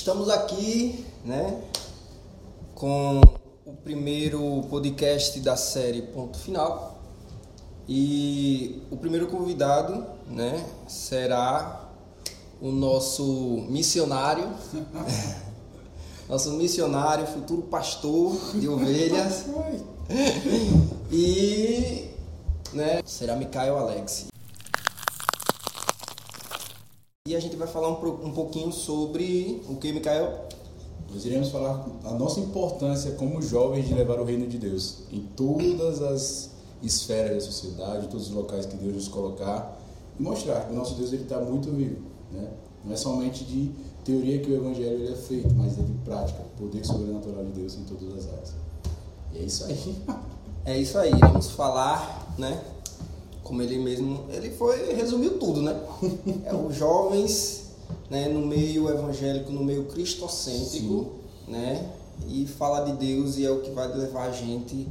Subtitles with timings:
[0.00, 1.60] Estamos aqui, né,
[2.74, 3.20] com
[3.66, 6.98] o primeiro podcast da série Ponto Final.
[7.86, 11.86] E o primeiro convidado, né, será
[12.62, 14.48] o nosso missionário,
[16.26, 19.44] nosso missionário, futuro pastor de ovelhas.
[21.12, 22.08] e,
[22.72, 24.30] né, será Micael Alex.
[27.28, 30.44] E a gente vai falar um, um pouquinho sobre o que, Micael?
[31.10, 35.20] Nós iremos falar a nossa importância como jovens de levar o reino de Deus em
[35.34, 36.50] todas as
[36.82, 39.80] esferas da sociedade, todos os locais que Deus nos colocar
[40.18, 42.48] e mostrar que o nosso Deus está muito vivo, né?
[42.84, 43.72] Não é somente de
[44.04, 47.74] teoria que o evangelho ele é feito, mas é de prática, poder sobrenatural de Deus
[47.74, 48.54] em todas as áreas.
[49.32, 49.96] E é isso aí.
[50.64, 51.10] É isso aí.
[51.10, 52.62] Iremos falar, né?
[53.50, 55.76] Como ele mesmo, ele foi, resumiu tudo, né?
[56.46, 57.62] É os jovens,
[58.08, 61.10] né, no meio evangélico, no meio cristocêntrico,
[61.46, 61.52] Sim.
[61.52, 61.90] né?
[62.28, 64.86] E fala de Deus e é o que vai levar a gente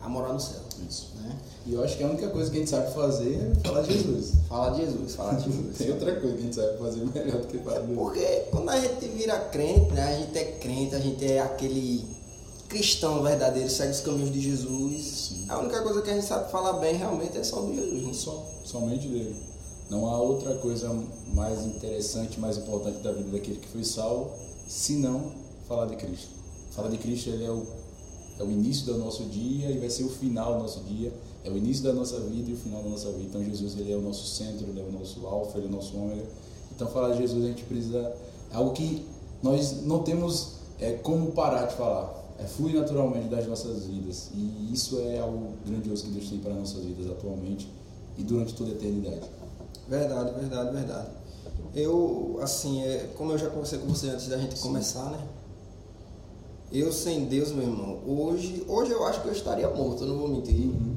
[0.00, 0.60] a morar no céu.
[0.88, 1.12] Isso.
[1.16, 1.36] Né?
[1.66, 3.92] E eu acho que a única coisa que a gente sabe fazer é falar de
[3.92, 4.32] Jesus.
[4.48, 5.76] Falar de Jesus, falar de Jesus.
[5.76, 7.98] Tem outra coisa que a gente sabe fazer melhor do que falar de Jesus.
[7.98, 10.02] Porque quando a gente vira crente, né?
[10.04, 12.06] A gente é crente, a gente é aquele
[12.68, 15.02] cristão verdadeiro, segue os caminhos de Jesus.
[15.02, 15.46] Sim.
[15.48, 18.02] A única coisa que a gente sabe falar bem realmente é só do Jesus.
[18.02, 18.12] Né?
[18.12, 19.34] Só, somente dele.
[19.88, 20.94] Não há outra coisa
[21.32, 24.30] mais interessante, mais importante da vida daquele que foi salvo,
[24.66, 25.32] senão
[25.66, 26.28] falar de Cristo.
[26.72, 27.66] Falar de Cristo ele é o,
[28.38, 31.10] é o início do nosso dia e vai ser o final do nosso dia.
[31.42, 33.24] É o início da nossa vida e o final da nossa vida.
[33.24, 35.72] Então Jesus ele é o nosso centro, ele é o nosso alfa, ele é o
[35.72, 36.26] nosso ômega.
[36.70, 38.14] Então falar de Jesus a gente precisa
[38.50, 39.06] é algo que
[39.42, 44.30] nós não temos é, como parar de falar é, flui naturalmente das nossas vidas.
[44.34, 47.68] E isso é algo grandioso que Deus tem para nossas vidas atualmente
[48.16, 49.28] e durante toda a eternidade.
[49.88, 51.08] Verdade, verdade, verdade.
[51.74, 54.62] Eu, assim, é, como eu já conversei com você antes da gente Sim.
[54.62, 55.26] começar, né?
[56.70, 60.18] Eu sem Deus, meu irmão, hoje, hoje eu acho que eu estaria morto, eu não
[60.18, 60.66] vou mentir.
[60.66, 60.96] Uhum.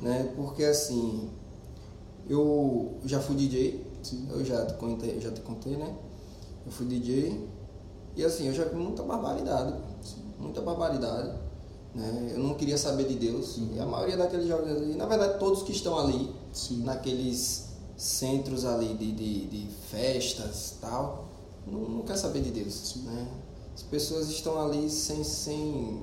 [0.00, 0.32] Né?
[0.36, 1.30] Porque assim,
[2.28, 4.28] eu já fui DJ, Sim.
[4.30, 5.92] eu já te, contei, já te contei, né?
[6.66, 7.48] Eu fui DJ
[8.14, 9.74] e assim, eu já vi muita barbaridade.
[10.38, 11.32] Muita barbaridade.
[11.94, 12.32] Né?
[12.34, 13.58] Eu não queria saber de Deus.
[13.58, 16.84] E a maioria daqueles jovens ali, na verdade, todos que estão ali, Sim.
[16.84, 21.28] naqueles centros ali de, de, de festas tal,
[21.66, 22.96] não, não quer saber de Deus.
[23.04, 23.26] Né?
[23.74, 26.02] As pessoas estão ali sem, sem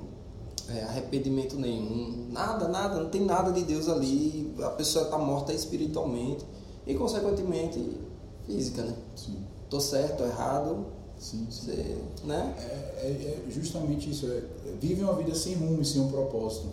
[0.70, 4.54] é, arrependimento nenhum, nada, nada, não tem nada de Deus ali.
[4.64, 6.46] A pessoa está morta espiritualmente
[6.86, 7.98] e, consequentemente,
[8.46, 8.96] física, né?
[9.16, 9.38] Sim.
[9.70, 10.86] Tô certo, tô errado,
[11.20, 11.72] Sim, sim.
[11.72, 12.56] Você, né?
[12.58, 14.28] É, é, é, justamente isso.
[14.28, 14.44] É,
[14.80, 16.68] vive uma vida sem rumo e sem um propósito.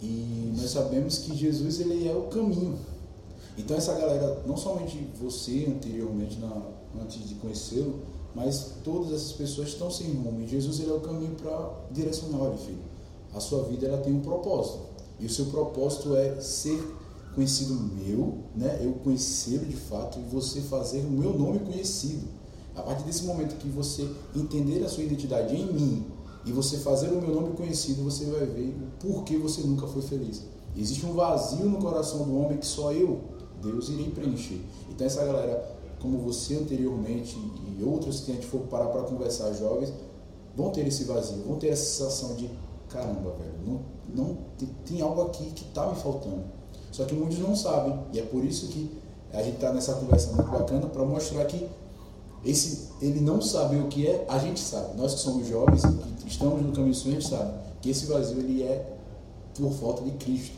[0.00, 2.78] E nós sabemos que Jesus ele é o caminho.
[3.56, 6.62] Então essa galera, não somente você anteriormente, na,
[7.02, 8.00] antes de conhecê-lo,
[8.34, 10.40] mas todas essas pessoas estão sem rumo.
[10.40, 12.78] E Jesus ele é o caminho para direcionar, olha filho,
[13.34, 14.78] a sua vida ela tem um propósito.
[15.18, 16.80] E o seu propósito é ser
[17.34, 18.80] conhecido meu, né?
[18.82, 22.26] eu conhecê-lo de fato e você fazer o meu nome conhecido.
[22.78, 26.06] A partir desse momento que você entender a sua identidade em mim
[26.46, 30.00] e você fazer o meu nome conhecido, você vai ver o porquê você nunca foi
[30.00, 30.42] feliz.
[30.76, 33.20] Existe um vazio no coração do homem que só eu,
[33.60, 34.60] Deus, irei preencher.
[34.88, 37.36] Então essa galera, como você anteriormente
[37.76, 39.92] e outros que a gente for parar para conversar, jovens,
[40.56, 42.48] vão ter esse vazio, vão ter essa sensação de
[42.88, 43.80] caramba, velho, não,
[44.14, 46.44] não tem, tem algo aqui que está me faltando.
[46.92, 48.88] Só que muitos não sabem e é por isso que
[49.32, 51.68] a gente está nessa conversa muito bacana para mostrar que
[52.44, 54.96] esse, ele não sabe o que é, a gente sabe.
[54.96, 55.82] Nós que somos jovens,
[56.20, 58.96] que estamos no caminho do Senhor, a gente sabe que esse vazio ele é
[59.54, 60.56] por falta de Cristo.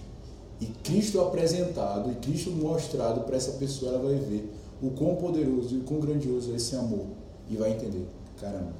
[0.60, 4.52] E Cristo apresentado e Cristo mostrado para essa pessoa, ela vai ver
[4.82, 7.06] o quão poderoso e o quão grandioso é esse amor.
[7.48, 8.06] E vai entender:
[8.38, 8.72] caramba,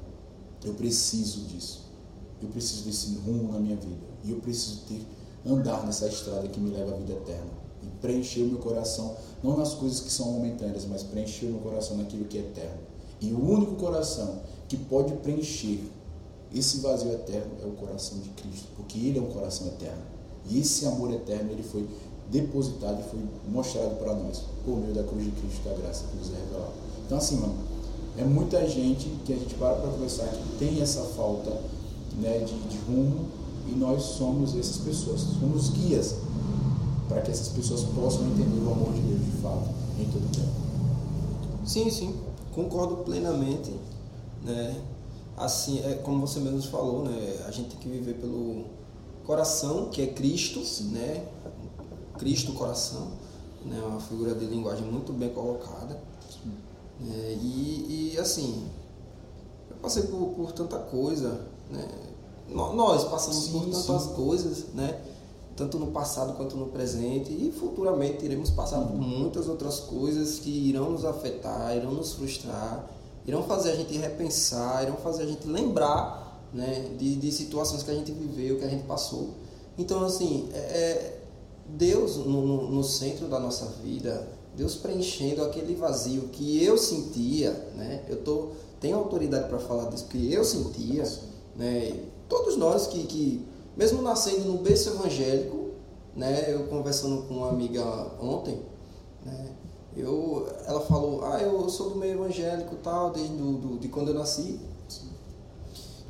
[0.63, 1.89] eu preciso disso.
[2.41, 4.05] Eu preciso desse rumo na minha vida.
[4.23, 5.01] E eu preciso ter,
[5.45, 7.61] andar nessa estrada que me leva à vida eterna.
[7.83, 11.61] E preencher o meu coração, não nas coisas que são momentâneas, mas preencher o meu
[11.61, 12.90] coração naquilo que é eterno.
[13.21, 15.79] E o único coração que pode preencher
[16.53, 20.01] esse vazio eterno é o coração de Cristo, porque Ele é um coração eterno.
[20.49, 21.87] E esse amor eterno ele foi
[22.31, 23.19] depositado e foi
[23.49, 26.73] mostrado para nós por meio da cruz de Cristo, da graça que nos é revelada.
[27.05, 27.53] Então, assim, mano,
[28.17, 31.51] é muita gente que a gente para para conversar que tem essa falta
[32.19, 33.27] né, de, de rumo
[33.67, 36.15] e nós somos essas pessoas, somos guias
[37.07, 39.69] para que essas pessoas possam entender o amor de Deus de fato
[39.99, 40.51] em todo o tempo.
[41.65, 42.15] Sim, sim
[42.53, 43.73] concordo plenamente,
[44.43, 44.81] né?
[45.37, 47.43] Assim, é como você mesmo falou, né?
[47.47, 48.65] A gente tem que viver pelo
[49.25, 50.89] coração, que é Cristo, Sim.
[50.91, 51.25] né?
[52.17, 53.11] Cristo coração,
[53.65, 53.81] né?
[53.81, 55.99] Uma figura de linguagem muito bem colocada.
[57.09, 58.67] É, e, e assim,
[59.81, 61.87] passei por, por tanta coisa, né?
[62.49, 64.13] Nós passamos sim, por tantas sim.
[64.13, 64.99] coisas, né?
[65.61, 68.87] Tanto no passado quanto no presente e futuramente iremos passar uhum.
[68.87, 72.89] por muitas outras coisas que irão nos afetar, irão nos frustrar,
[73.27, 76.89] irão fazer a gente repensar, irão fazer a gente lembrar, né?
[76.97, 79.35] De, de situações que a gente viveu, que a gente passou.
[79.77, 81.19] Então, assim, é, é
[81.67, 87.51] Deus no, no, no centro da nossa vida, Deus preenchendo aquele vazio que eu sentia,
[87.75, 88.03] né?
[88.09, 88.47] Eu tô,
[88.79, 91.07] tenho autoridade para falar disso, que eu sentia,
[91.55, 91.99] né?
[92.27, 93.45] Todos nós que, que,
[93.81, 95.71] mesmo nascendo no berço evangélico,
[96.15, 96.53] né?
[96.53, 97.83] Eu conversando com uma amiga
[98.21, 98.61] ontem,
[99.25, 99.55] né?
[99.97, 104.09] Eu, ela falou, ah, eu sou do meio evangélico tal, desde do, do de quando
[104.09, 104.59] eu nasci.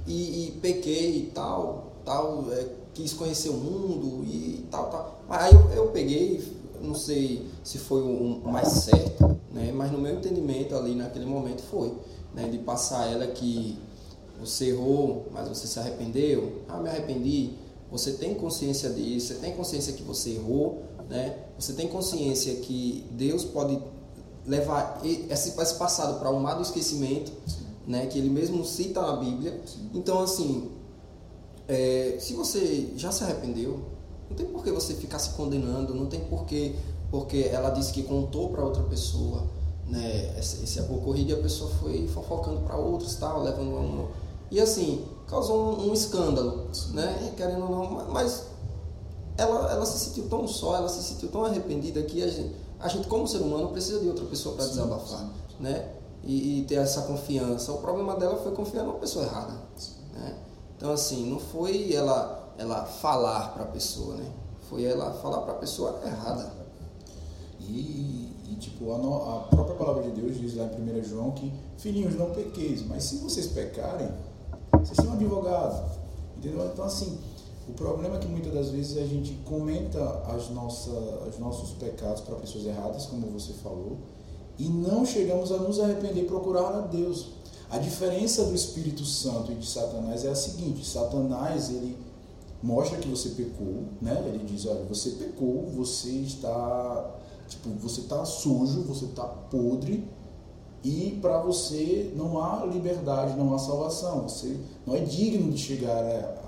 [0.05, 5.21] E, e pequei e tal, tal, é, quis conhecer o mundo e tal, tal.
[5.29, 6.43] Aí eu, eu peguei,
[6.81, 9.71] não sei se foi o, mais certo, né?
[9.73, 11.93] mas no meu entendimento ali naquele momento foi,
[12.35, 12.49] né?
[12.49, 13.79] de passar ela que
[14.41, 17.60] você errou, mas você se arrependeu, ah, me arrependi,
[17.91, 21.37] você tem consciência disso, você tem consciência que você errou, né?
[21.59, 23.77] você tem consciência que Deus pode
[24.45, 27.33] levar esse, passado para um mar do esquecimento,
[27.85, 28.05] né?
[28.05, 29.59] que ele mesmo cita na Bíblia.
[29.93, 30.71] Então, assim,
[31.67, 33.81] é, se você já se arrependeu,
[34.29, 36.73] não tem por que você ficar se condenando, não tem por que,
[37.11, 39.43] porque ela disse que contou para outra pessoa,
[39.85, 44.07] né, esse, esse ocorrido e a pessoa foi fofocando para outros, tal, levando um,
[44.51, 48.47] e assim, causou um, um escândalo, né, querendo ou não, mas
[49.37, 52.87] ela, ela se sentiu tão só, ela se sentiu tão arrependida que a gente, a
[52.89, 55.89] gente como ser humano precisa de outra pessoa para desabafar, né,
[56.23, 57.71] e, e, ter essa confiança.
[57.71, 59.53] O problema dela foi confiar numa pessoa errada,
[60.13, 60.37] né.
[60.77, 64.25] Então assim, não foi ela ela falar para a pessoa, né?
[64.69, 66.51] Foi ela falar para a pessoa errada.
[67.59, 71.31] E, e tipo, a, no, a, própria palavra de Deus diz lá em 1 João
[71.31, 74.09] que, filhinhos, não pequeis, mas se vocês pecarem,
[74.85, 75.99] vocês têm um advogado.
[76.37, 76.69] Entendeu?
[76.73, 77.17] Então, assim,
[77.67, 80.93] o problema é que muitas das vezes a gente comenta as nossas,
[81.29, 83.97] os nossos pecados para pessoas erradas, como você falou,
[84.57, 87.29] e não chegamos a nos arrepender e procurar a Deus.
[87.69, 91.97] A diferença do Espírito Santo e de Satanás é a seguinte: Satanás, ele
[92.61, 94.23] mostra que você pecou, né?
[94.27, 97.15] Ele diz, olha, você pecou, você está,
[97.47, 100.03] tipo, você está sujo, você está podre
[100.83, 104.23] e para você não há liberdade, não há salvação.
[104.23, 106.03] Você não é digno de chegar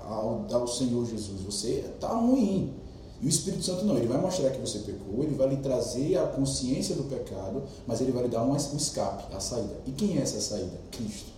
[0.08, 1.40] ao, ao Senhor Jesus.
[1.42, 2.74] Você está ruim.
[3.22, 6.18] E o Espírito Santo não, ele vai mostrar que você pecou, ele vai lhe trazer
[6.18, 9.80] a consciência do pecado, mas ele vai lhe dar um, um escape, a saída.
[9.86, 10.78] E quem é essa saída?
[10.90, 11.32] Cristo.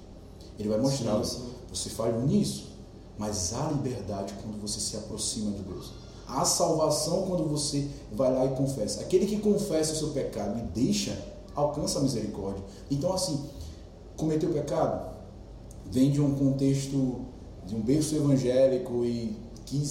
[0.58, 1.44] Ele vai mostrar, sim, sim.
[1.68, 2.70] você falhou nisso,
[3.18, 5.92] mas há liberdade quando você se aproxima de Deus.
[6.26, 9.02] Há salvação quando você vai lá e confessa.
[9.02, 11.16] Aquele que confessa o seu pecado e deixa,
[11.56, 12.62] alcança a misericórdia.
[12.90, 13.44] Então, assim,
[14.16, 15.16] cometeu pecado,
[15.86, 17.22] vem de um contexto
[17.66, 19.82] de um berço evangélico e que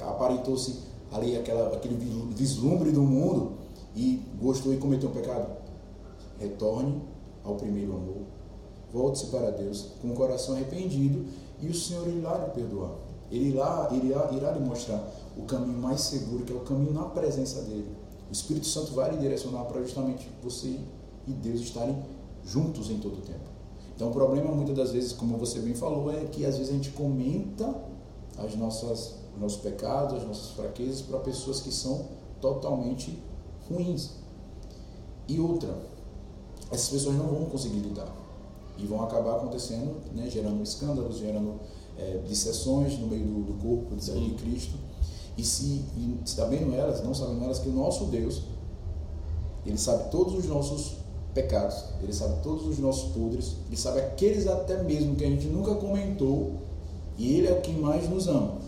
[0.00, 0.78] aparentou-se
[1.12, 1.94] ali aquela, aquele
[2.34, 3.52] vislumbre do mundo
[3.94, 5.58] e gostou e cometeu um pecado.
[6.38, 7.02] Retorne
[7.44, 8.22] ao primeiro amor.
[8.92, 11.26] Volte-se para Deus com o coração arrependido
[11.60, 12.92] e o Senhor irá lhe perdoar.
[13.30, 17.04] Ele irá, irá, irá lhe mostrar o caminho mais seguro, que é o caminho na
[17.04, 17.88] presença dele.
[18.28, 20.78] O Espírito Santo vai lhe direcionar para justamente você
[21.28, 21.96] e Deus estarem
[22.44, 23.48] juntos em todo o tempo.
[23.94, 26.76] Então o problema muitas das vezes, como você bem falou, é que às vezes a
[26.76, 27.74] gente comenta
[28.38, 32.06] as nossas, os nossos pecados, as nossas fraquezas para pessoas que são
[32.40, 33.18] totalmente
[33.68, 34.10] ruins.
[35.26, 35.76] E outra,
[36.70, 38.14] essas pessoas não vão conseguir lidar
[38.78, 41.60] e vão acabar acontecendo, né, gerando escândalos, gerando
[41.98, 44.76] é, dissessões no meio do, do corpo de, de Cristo.
[45.36, 48.42] E se e sabendo elas, não sabendo elas que o nosso Deus,
[49.66, 50.97] ele sabe todos os nossos
[51.34, 55.46] pecados, ele sabe todos os nossos podres, ele sabe aqueles até mesmo que a gente
[55.46, 56.52] nunca comentou,
[57.16, 58.58] e ele é o que mais nos ama.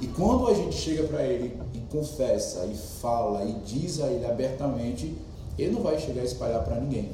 [0.00, 4.24] E quando a gente chega para ele e confessa, e fala, e diz a ele
[4.24, 5.14] abertamente,
[5.58, 7.10] ele não vai chegar a espalhar para ninguém.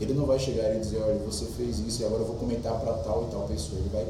[0.00, 2.78] Ele não vai chegar e dizer, olha, você fez isso e agora eu vou comentar
[2.80, 3.80] para tal e tal pessoa.
[3.80, 4.06] Ele vai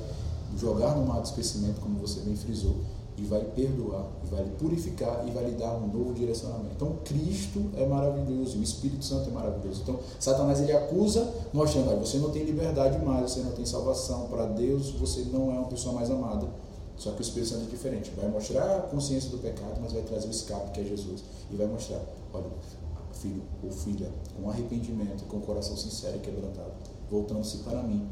[0.57, 2.77] jogar no mar do esquecimento, como você bem frisou,
[3.17, 6.73] e vai perdoar, e vai lhe purificar e vai lhe dar um novo direcionamento.
[6.75, 9.83] Então, Cristo é maravilhoso, o Espírito Santo é maravilhoso.
[9.83, 14.27] Então, Satanás ele acusa, mostrando, olha, você não tem liberdade mais, você não tem salvação.
[14.27, 16.49] Para Deus, você não é uma pessoa mais amada.
[16.97, 18.13] Só que o Espírito Santo é diferente.
[18.17, 21.23] Vai mostrar a consciência do pecado, mas vai trazer o escape, que é Jesus.
[21.51, 22.01] E vai mostrar,
[22.33, 22.47] olha,
[23.13, 26.73] filho ou filha, com arrependimento, com o coração sincero e quebrantado,
[27.11, 28.07] voltando-se para mim,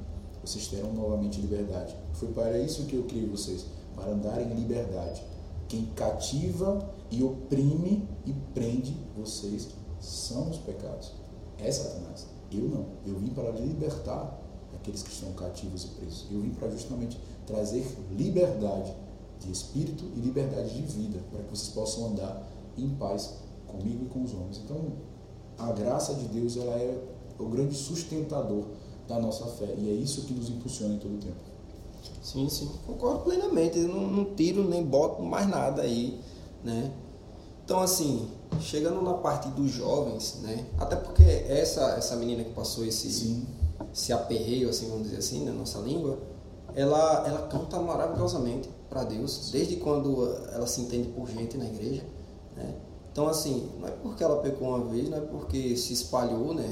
[0.44, 1.94] vocês terão novamente liberdade.
[2.14, 5.22] Foi para isso que eu criei vocês, para andar em liberdade.
[5.68, 9.68] Quem cativa e oprime e prende vocês
[10.00, 11.12] são os pecados.
[11.58, 12.26] É Satanás.
[12.50, 12.86] Eu não.
[13.06, 14.38] Eu vim para libertar
[14.74, 16.26] aqueles que estão cativos e presos.
[16.30, 18.92] Eu vim para justamente trazer liberdade
[19.40, 23.34] de espírito e liberdade de vida, para que vocês possam andar em paz
[23.66, 24.60] comigo e com os homens.
[24.64, 24.92] Então,
[25.58, 27.02] a graça de Deus ela é
[27.38, 28.66] o grande sustentador
[29.08, 31.52] da nossa fé e é isso que nos impulsiona em todo o tempo.
[32.22, 33.78] Sim, sim, concordo plenamente.
[33.78, 36.20] Eu não, não tiro nem boto mais nada aí,
[36.64, 36.92] né?
[37.64, 38.28] Então, assim,
[38.60, 40.66] chegando na parte dos jovens, né?
[40.78, 43.46] Até porque essa essa menina que passou esse sim.
[43.92, 46.18] esse aperreio, assim, vamos dizer assim, na nossa língua,
[46.74, 52.04] ela ela canta maravilhosamente para Deus, desde quando ela se entende por gente na igreja,
[52.56, 52.74] né?
[53.10, 56.64] Então, assim, não é porque ela pecou uma vez, não é porque se espalhou, né?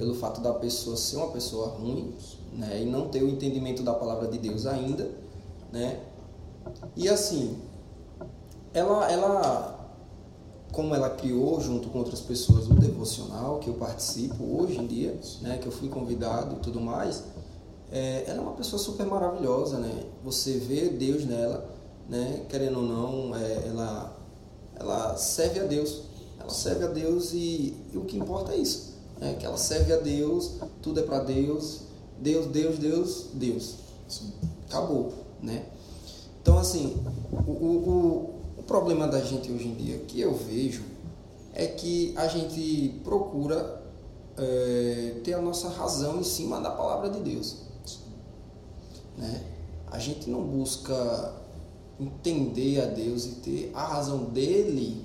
[0.00, 2.14] Pelo fato da pessoa ser uma pessoa ruim,
[2.54, 2.80] né?
[2.80, 5.10] E não ter o entendimento da palavra de Deus ainda,
[5.70, 6.00] né?
[6.96, 7.58] E assim,
[8.72, 9.92] ela, ela,
[10.72, 15.20] como ela criou junto com outras pessoas o devocional que eu participo hoje em dia,
[15.42, 15.58] né?
[15.58, 17.24] Que eu fui convidado e tudo mais,
[17.92, 20.06] é, ela é uma pessoa super maravilhosa, né?
[20.24, 21.68] Você vê Deus nela,
[22.08, 22.46] né?
[22.48, 24.16] Querendo ou não, é, ela
[24.80, 26.04] ela serve a Deus.
[26.38, 28.89] Ela serve a Deus e, e o que importa é isso.
[29.20, 29.34] Né?
[29.38, 31.82] Que ela serve a Deus, tudo é para Deus.
[32.18, 33.74] Deus, Deus, Deus, Deus.
[34.08, 34.32] Sim.
[34.68, 35.12] Acabou.
[35.42, 35.66] Né?
[36.42, 36.96] Então, assim,
[37.46, 40.82] o, o, o problema da gente hoje em dia que eu vejo
[41.52, 43.82] é que a gente procura
[44.36, 47.56] é, ter a nossa razão em cima da palavra de Deus.
[49.16, 49.44] Né?
[49.90, 51.34] A gente não busca
[51.98, 55.04] entender a Deus e ter a razão dele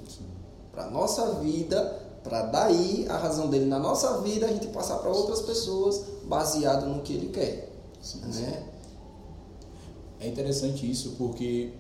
[0.72, 5.12] para nossa vida, para daí a razão dele na nossa vida a gente passar para
[5.12, 8.66] outras pessoas baseado no que ele quer, sim, né?
[10.20, 11.74] É interessante isso porque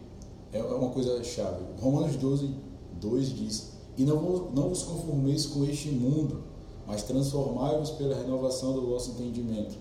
[0.54, 1.64] é uma coisa chave.
[1.82, 2.54] Romanos 12,
[3.02, 4.22] 2 diz: E não,
[4.52, 6.44] não vos conformeis com este mundo,
[6.86, 9.76] mas transformai-vos pela renovação do vosso entendimento,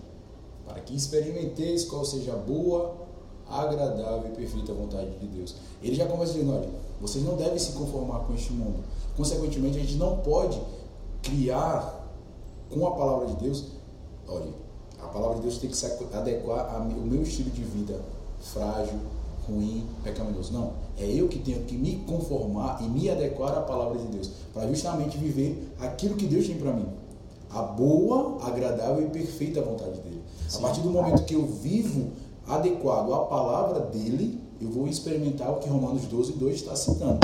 [0.65, 2.95] para que experimenteis qual seja a boa,
[3.47, 5.57] agradável e perfeita vontade de Deus.
[5.83, 6.69] Ele já começa dizendo: olha,
[7.01, 8.83] vocês não devem se conformar com este mundo.
[9.15, 10.59] Consequentemente, a gente não pode
[11.21, 12.05] criar
[12.69, 13.65] com a palavra de Deus.
[14.27, 14.49] Olha,
[15.01, 17.99] a palavra de Deus tem que se adequar ao meu estilo de vida
[18.39, 18.99] frágil,
[19.47, 20.53] ruim, pecaminoso.
[20.53, 20.73] Não.
[20.97, 24.67] É eu que tenho que me conformar e me adequar à palavra de Deus, para
[24.67, 26.87] justamente viver aquilo que Deus tem para mim.
[27.49, 30.21] A boa, agradável e perfeita vontade dele.
[30.47, 30.57] Sim.
[30.57, 32.11] A partir do momento que eu vivo
[32.47, 37.19] adequado à palavra dele, eu vou experimentar o que Romanos 12, 2 está citando.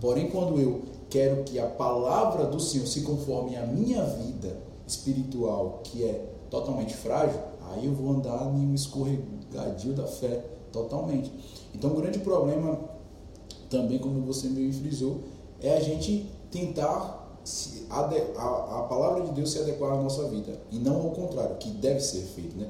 [0.00, 5.80] Porém, quando eu quero que a palavra do Senhor se conforme à minha vida espiritual,
[5.84, 7.38] que é totalmente frágil,
[7.70, 11.32] aí eu vou andar em um escorregadio da fé totalmente.
[11.74, 12.78] Então, o grande problema,
[13.70, 15.20] também como você me frisou,
[15.60, 17.22] é a gente tentar
[17.90, 21.70] a, a palavra de Deus se adequar à nossa vida e não ao contrário, que
[21.70, 22.68] deve ser feito, né?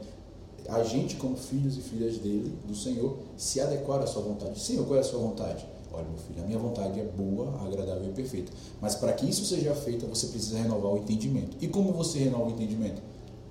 [0.69, 4.61] A gente, como filhos e filhas dele, do Senhor, se adequar à sua vontade.
[4.61, 5.67] Senhor, qual é a sua vontade?
[5.93, 8.53] Olha, meu filho, a minha vontade é boa, agradável e perfeita.
[8.81, 11.57] Mas para que isso seja feito, você precisa renovar o entendimento.
[11.61, 13.03] E como você renova o entendimento?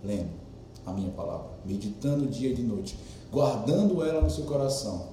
[0.03, 0.29] Lendo
[0.85, 2.97] a minha palavra, meditando dia e noite,
[3.31, 5.09] guardando ela no seu coração,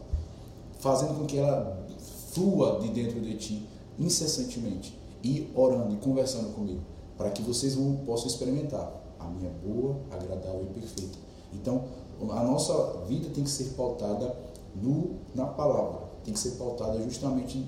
[0.78, 1.86] fazendo com que ela
[2.32, 3.66] flua de dentro de ti
[3.98, 6.80] incessantemente e orando e conversando comigo,
[7.18, 7.76] para que vocês
[8.06, 11.84] possam experimentar a minha boa, agradável e perfeita então,
[12.30, 14.36] a nossa vida tem que ser pautada
[14.74, 17.64] no, na palavra, tem que ser pautada justamente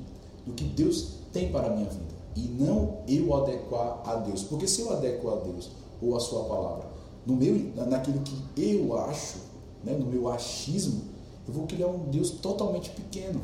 [0.47, 4.43] no que Deus tem para a minha vida e não eu adequar a Deus.
[4.43, 5.71] Porque se eu adequo a Deus
[6.01, 6.87] ou a sua palavra
[7.27, 7.55] no meu,
[7.87, 9.39] naquilo que eu acho,
[9.85, 11.03] né, no meu achismo,
[11.47, 13.41] eu vou criar um Deus totalmente pequeno,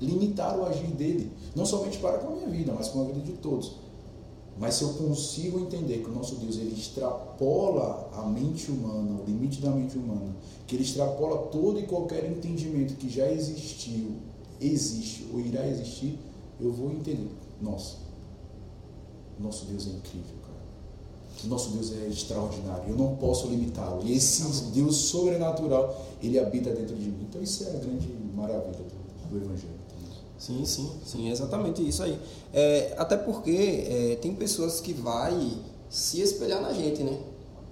[0.00, 3.20] limitar o agir dele, não somente para com a minha vida, mas com a vida
[3.20, 3.76] de todos.
[4.58, 9.24] Mas se eu consigo entender que o nosso Deus ele extrapola a mente humana, o
[9.24, 10.34] limite da mente humana,
[10.66, 14.12] que ele extrapola todo e qualquer entendimento que já existiu,
[14.60, 16.18] existe ou irá existir,
[16.60, 17.30] eu vou entender.
[17.60, 17.96] Nossa,
[19.38, 21.48] nosso Deus é incrível, cara.
[21.48, 22.90] Nosso Deus é extraordinário.
[22.90, 24.02] Eu não posso limitá-lo.
[24.06, 27.26] E esse Deus sobrenatural, ele habita dentro de mim.
[27.28, 29.81] Então isso é a grande maravilha do, do Evangelho.
[30.42, 32.18] Sim, sim, sim, exatamente isso aí.
[32.52, 35.56] É, até porque é, tem pessoas que vai
[35.88, 37.16] se espelhar na gente, né?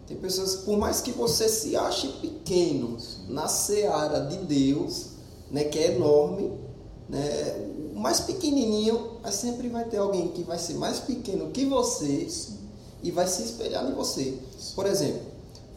[0.07, 2.97] Tem pessoas, por mais que você se ache pequeno
[3.29, 5.07] na seara de Deus,
[5.51, 6.53] né, que é enorme,
[7.09, 7.57] né,
[7.93, 12.29] o mais pequenininho, mas sempre vai ter alguém que vai ser mais pequeno que você
[13.03, 14.39] e vai se espelhar em você.
[14.77, 15.23] Por exemplo,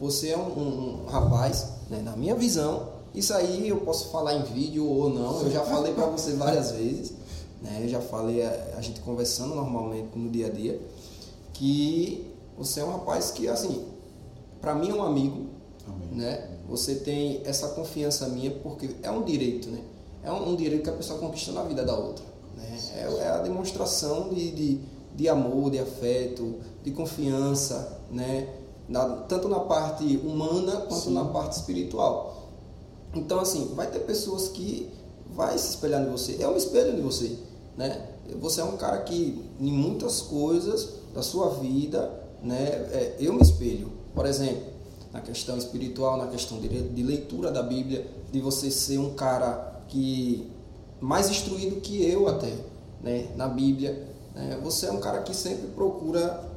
[0.00, 4.34] você é um, um, um rapaz, né, na minha visão, isso aí eu posso falar
[4.34, 7.12] em vídeo ou não, eu já falei para você várias vezes,
[7.62, 7.80] né?
[7.82, 10.80] Eu já falei a, a, gente conversando normalmente no dia a dia
[11.52, 12.26] que
[12.58, 13.84] você é um rapaz que assim,
[14.60, 15.46] para mim é um amigo,
[15.86, 16.08] Amém.
[16.12, 16.50] né?
[16.68, 19.80] Você tem essa confiança minha porque é um direito, né?
[20.22, 22.24] É um, um direito que a pessoa conquista na vida da outra.
[22.56, 22.78] Né?
[22.96, 24.80] É, é a demonstração de, de,
[25.14, 28.48] de, amor, de afeto, de confiança, né?
[28.88, 31.14] Na, tanto na parte humana quanto Sim.
[31.14, 32.33] na parte espiritual.
[33.14, 34.90] Então, assim, vai ter pessoas que
[35.34, 36.36] vai se espelhar em você.
[36.38, 37.36] Eu me espelho em você,
[37.76, 38.08] né?
[38.40, 42.10] Você é um cara que, em muitas coisas da sua vida,
[42.42, 42.56] né?
[42.92, 43.90] É, eu me espelho.
[44.14, 44.74] Por exemplo,
[45.12, 49.82] na questão espiritual, na questão de, de leitura da Bíblia, de você ser um cara
[49.88, 50.50] que
[51.00, 52.52] mais instruído que eu até,
[53.02, 53.28] né?
[53.36, 54.58] Na Bíblia, né?
[54.62, 56.50] você é um cara que sempre procura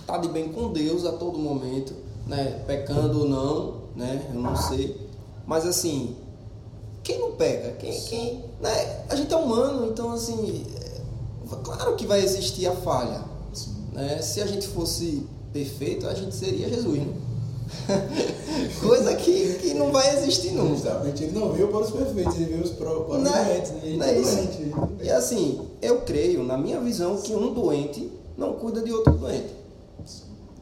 [0.00, 1.94] estar tá de bem com Deus a todo momento,
[2.26, 2.62] né?
[2.66, 4.30] Pecando ou não, né?
[4.32, 4.96] Eu não sei,
[5.46, 6.16] mas assim,
[7.02, 7.72] quem não pega?
[7.72, 9.04] Quem, quem, né?
[9.08, 13.22] A gente é humano, então assim, é, claro que vai existir a falha.
[13.92, 14.22] Né?
[14.22, 17.14] Se a gente fosse perfeito, a gente seria Jesus, né?
[18.80, 20.74] Coisa que, que não vai existir nunca.
[20.74, 23.70] Justamente, ele não veio para os perfeitos, ele veio para os doentes.
[23.72, 23.96] Né?
[23.96, 24.48] Não é isso.
[25.02, 29.54] E assim, eu creio, na minha visão, que um doente não cuida de outro doente.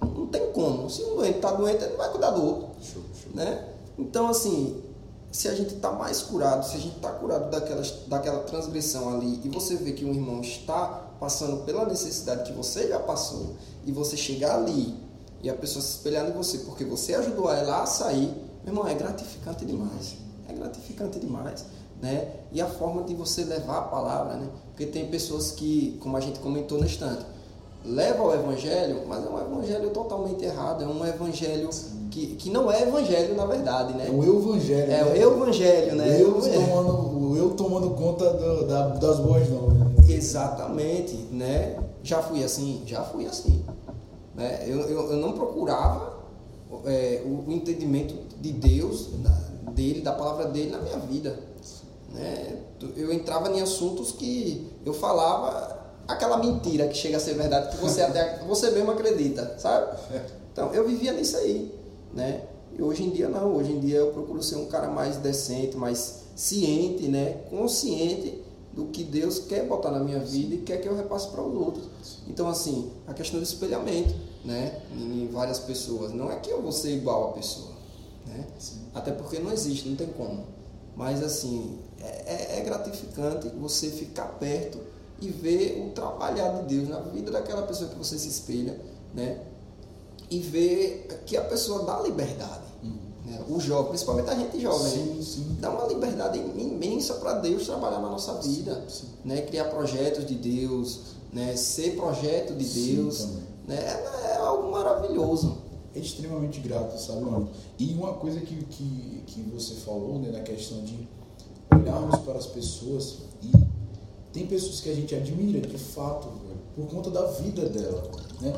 [0.00, 0.88] Não tem como.
[0.88, 2.68] Se um doente está doente, ele não vai cuidar do outro.
[2.80, 3.32] Show, show.
[3.34, 3.64] Né?
[4.00, 4.82] Então, assim,
[5.30, 9.40] se a gente está mais curado, se a gente está curado daquela, daquela transgressão ali
[9.44, 13.92] e você vê que um irmão está passando pela necessidade que você já passou e
[13.92, 14.96] você chegar ali
[15.42, 18.88] e a pessoa se espelhar em você porque você ajudou ela a sair, meu irmão,
[18.88, 20.16] é gratificante demais.
[20.48, 21.64] É gratificante demais.
[22.00, 22.32] Né?
[22.50, 24.48] E a forma de você levar a palavra, né?
[24.70, 27.26] Porque tem pessoas que, como a gente comentou na estante,
[27.84, 31.68] leva o evangelho, mas é um evangelho totalmente errado, é um evangelho
[32.10, 34.06] que, que não é evangelho na verdade, né?
[34.08, 34.92] É o evangelho.
[34.92, 35.26] É né?
[35.26, 36.20] o evangelho, né?
[36.20, 39.78] Eu tomando, o eu tomando conta do, da, das boas novas.
[39.78, 39.86] Né?
[40.08, 41.78] Exatamente, né?
[42.02, 43.64] Já fui assim, já fui assim.
[44.34, 44.64] Né?
[44.66, 46.18] Eu, eu, eu não procurava
[46.84, 49.30] é, o, o, entendimento de Deus, da,
[49.72, 51.38] dele, da palavra dele na minha vida.
[52.12, 52.56] Né?
[52.96, 57.76] Eu entrava em assuntos que eu falava aquela mentira que chega a ser verdade, que
[57.76, 59.96] você até você mesmo acredita, sabe?
[60.52, 61.72] Então eu vivia nisso aí,
[62.12, 62.44] né?
[62.76, 65.76] E hoje em dia não, hoje em dia eu procuro ser um cara mais decente,
[65.76, 67.42] mais ciente, né?
[67.50, 68.42] Consciente
[68.72, 71.54] do que Deus quer botar na minha vida e quer que eu repasse para os
[71.54, 71.88] outros.
[72.28, 74.80] Então assim, a questão do espelhamento, né?
[74.96, 77.72] Em várias pessoas, não é que eu vou ser igual a pessoa,
[78.26, 78.46] né?
[78.94, 80.44] Até porque não existe, não tem como.
[80.96, 84.78] Mas assim, é, é, é gratificante você ficar perto
[85.20, 88.78] e ver o trabalhar de Deus na vida daquela pessoa que você se espelha,
[89.14, 89.40] né?
[90.30, 92.64] E ver que a pessoa dá liberdade.
[92.82, 92.98] Uhum.
[93.26, 93.44] Né?
[93.48, 95.22] O jovem, principalmente a gente jovem, sim, né?
[95.22, 95.56] sim.
[95.60, 99.42] dá uma liberdade imensa para Deus trabalhar na nossa vida, sim, né?
[99.42, 101.00] Criar projetos de Deus,
[101.32, 101.56] né?
[101.56, 103.26] Ser projeto de Deus,
[103.66, 103.76] né?
[103.76, 105.58] É, é, algo maravilhoso.
[105.94, 107.48] É extremamente grato, sabe, mano?
[107.76, 111.08] E uma coisa que, que, que você falou, né, na questão de
[111.74, 113.50] olharmos para as pessoas e
[114.32, 116.28] tem pessoas que a gente admira, de fato,
[116.74, 118.02] por conta da vida dela,
[118.40, 118.52] né?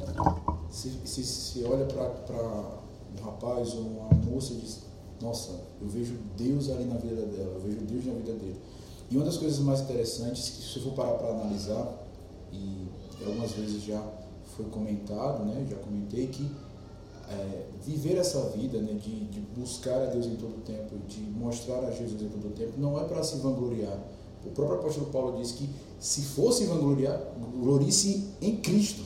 [0.70, 2.83] Se, se, se olha para
[3.18, 4.81] um rapaz ou uma moça e diz,
[5.20, 8.61] nossa, eu vejo Deus ali na vida dela, eu vejo Deus na vida dele.
[9.11, 12.07] E uma das coisas mais interessantes, que se eu for parar para analisar,
[12.53, 12.87] e
[13.25, 14.03] algumas vezes já
[14.57, 15.66] foi comentado, né?
[15.70, 16.51] Já comentei que
[17.29, 18.94] é, viver essa vida, né?
[18.94, 22.48] De, de buscar a Deus em todo o tempo, de mostrar a Jesus em todo
[22.48, 23.98] o tempo, não é para se vangloriar,
[24.44, 25.68] o próprio apóstolo Paulo diz que
[26.03, 27.17] se fosse vangloriar,
[27.61, 29.05] glorie-se em Cristo.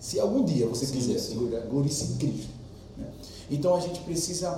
[0.00, 2.48] Se algum dia você sim, quiser se gloriar, glorie-se em Cristo.
[2.96, 3.06] Né?
[3.50, 4.48] Então a gente precisa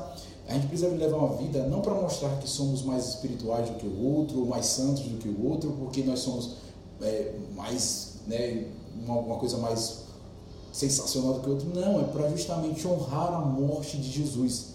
[0.46, 3.86] a gente precisa levar uma vida não para mostrar que somos mais espirituais do que
[3.86, 6.50] o outro, ou mais santos do que o outro, porque nós somos
[7.00, 8.66] é, mais, né,
[9.04, 10.02] uma, uma coisa mais
[10.72, 11.68] sensacional do que o outro.
[11.74, 14.66] Não, é para justamente honrar a morte de Jesus.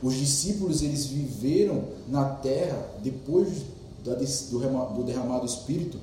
[0.00, 3.48] Os discípulos eles viveram na terra depois
[4.04, 5.98] do derramado Espírito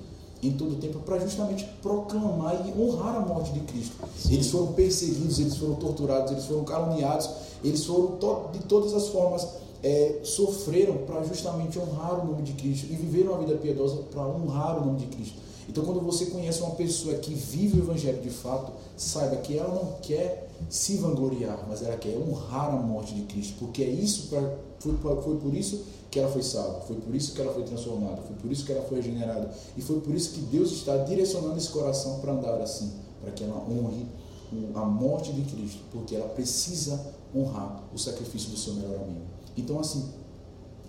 [0.48, 3.96] em todo o tempo para justamente proclamar e honrar a morte de Cristo.
[4.18, 4.34] Sim.
[4.34, 7.30] Eles foram perseguidos, eles foram torturados, eles foram caluniados,
[7.64, 8.18] eles foram
[8.52, 9.48] de todas as formas
[9.86, 14.28] é, sofreram para justamente honrar o nome de Cristo e viveram uma vida piedosa para
[14.28, 15.38] honrar o nome de Cristo.
[15.70, 19.74] Então, quando você conhece uma pessoa que vive o Evangelho de fato, saiba que ela
[19.74, 24.28] não quer se vangloriar, mas ela quer honrar a morte de Cristo, porque é isso
[24.30, 24.42] pra,
[24.80, 25.84] foi, foi por isso
[26.16, 28.72] que ela foi salva, foi por isso que ela foi transformada, foi por isso que
[28.72, 32.62] ela foi regenerada, e foi por isso que Deus está direcionando esse coração para andar
[32.62, 34.06] assim, para que ela honre
[34.74, 39.26] a morte de Cristo, porque ela precisa honrar o sacrifício do seu melhor amigo.
[39.58, 40.10] Então, assim,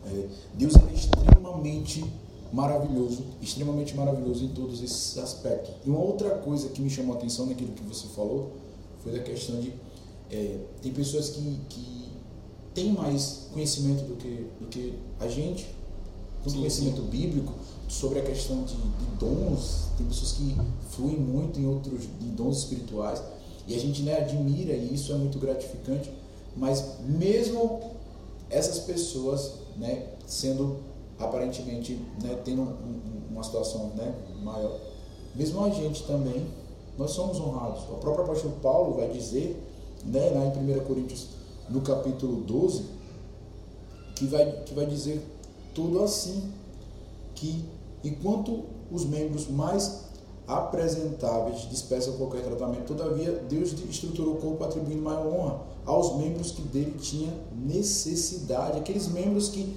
[0.07, 2.05] é, Deus é extremamente
[2.53, 5.75] maravilhoso, extremamente maravilhoso em todos esses aspectos.
[5.85, 8.53] E uma outra coisa que me chamou a atenção naquilo que você falou
[9.03, 9.73] foi da questão de
[10.31, 11.96] é, tem pessoas que, que
[12.77, 15.67] têm mais conhecimento do que, do que a gente,
[16.45, 17.09] tem um conhecimento sim.
[17.09, 17.55] bíblico
[17.89, 20.55] sobre a questão de, de, dons, tem pessoas que
[20.91, 23.23] fluem muito em outros de dons espirituais
[23.67, 26.13] e a gente né, admira e isso é muito gratificante,
[26.55, 27.81] mas mesmo
[28.51, 30.77] essas pessoas né, sendo
[31.19, 34.79] aparentemente né, tendo um, uma situação né, maior,
[35.35, 36.47] mesmo a gente também,
[36.99, 37.83] nós somos honrados.
[37.85, 39.63] O próprio apóstolo Paulo vai dizer,
[40.05, 41.36] né, lá em 1 Coríntios,
[41.69, 42.85] no capítulo 12,
[44.15, 45.23] que vai, que vai dizer
[45.75, 46.53] tudo assim,
[47.35, 47.65] que
[48.03, 50.07] enquanto os membros mais
[50.47, 56.63] apresentáveis dispensam qualquer tratamento, todavia Deus estruturou o corpo atribuindo maior honra aos membros que
[56.63, 59.77] dele tinha necessidade, aqueles membros que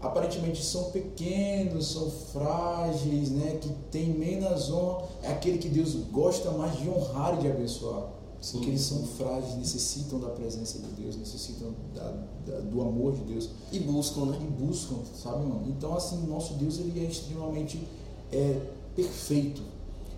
[0.00, 6.50] aparentemente são pequenos, são frágeis, né, que tem menos honra, é aquele que Deus gosta
[6.50, 8.08] mais de honrar e de abençoar.
[8.42, 12.12] Sim, porque eles são frágeis, necessitam da presença de Deus, necessitam da,
[12.44, 13.48] da, do amor de Deus.
[13.70, 14.38] E buscam, né?
[14.42, 15.64] E buscam, sabe, mano?
[15.68, 17.86] Então, assim, nosso Deus, ele é extremamente
[18.32, 18.60] é,
[18.96, 19.62] perfeito.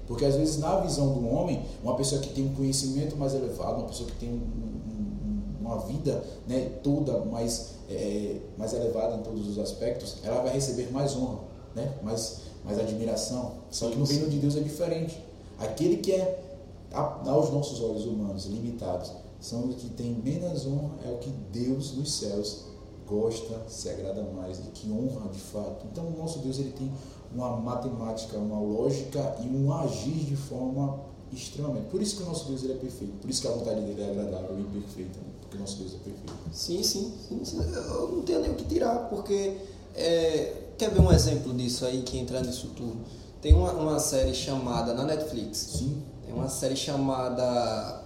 [0.07, 3.81] Porque, às vezes, na visão do homem, uma pessoa que tem um conhecimento mais elevado,
[3.81, 9.23] uma pessoa que tem um, um, uma vida né, toda mais, é, mais elevada em
[9.23, 11.41] todos os aspectos, ela vai receber mais honra,
[11.75, 11.93] né?
[12.03, 13.53] mais, mais admiração.
[13.71, 15.23] Só que no reino de Deus é diferente.
[15.59, 16.54] Aquele que é
[16.94, 21.94] aos nossos olhos humanos limitados, são os que têm menos honra, é o que Deus
[21.94, 22.64] nos céus
[23.07, 25.87] gosta, se agrada mais, de que honra de fato.
[25.92, 26.90] Então, o nosso Deus ele tem
[27.35, 30.98] uma matemática, uma lógica e um agir de forma
[31.33, 31.88] extremamente.
[31.90, 34.00] Por isso que o nosso Deus ele é perfeito, por isso que a vontade dele
[34.00, 35.26] é agradável e perfeita, né?
[35.40, 36.33] porque o nosso Deus é perfeito.
[36.52, 37.12] Sim, sim,
[37.44, 39.59] sim, eu não tenho nem o que tirar, porque
[39.94, 42.96] é, quer ver um exemplo disso aí que entra nisso tudo?
[43.42, 45.59] Tem uma, uma série chamada na Netflix.
[45.59, 48.03] Sim uma série chamada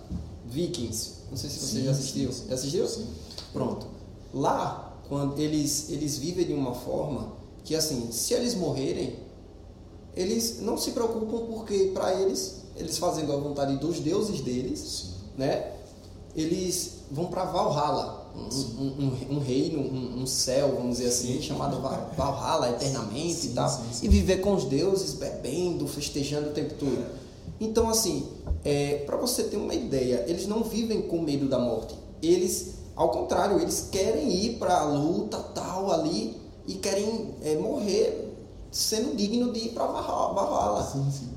[0.47, 1.19] Vikings.
[1.31, 2.33] Não sei se você sim, já assistiu.
[2.33, 2.89] Sim, já assistiu?
[2.89, 3.07] Sim.
[3.53, 3.87] Pronto.
[4.33, 7.33] Lá, quando eles, eles vivem de uma forma
[7.65, 9.17] que, assim, se eles morrerem,
[10.17, 15.15] eles não se preocupam porque, para eles, eles fazendo a vontade dos deuses deles, sim.
[15.37, 15.73] né?
[16.35, 21.81] Eles vão para Valhalla, um, um, um, reino, um, um, céu, vamos dizer assim, chamado
[22.17, 27.05] Valhalla eternamente e tal, e viver com os deuses, bebendo, festejando o tempo todo.
[27.61, 28.27] Então, assim,
[28.65, 31.95] é, para você ter uma ideia, eles não vivem com medo da morte.
[32.23, 38.29] Eles, ao contrário, eles querem ir para a luta tal ali e querem é, morrer
[38.71, 40.87] sendo digno de ir para Valhalla,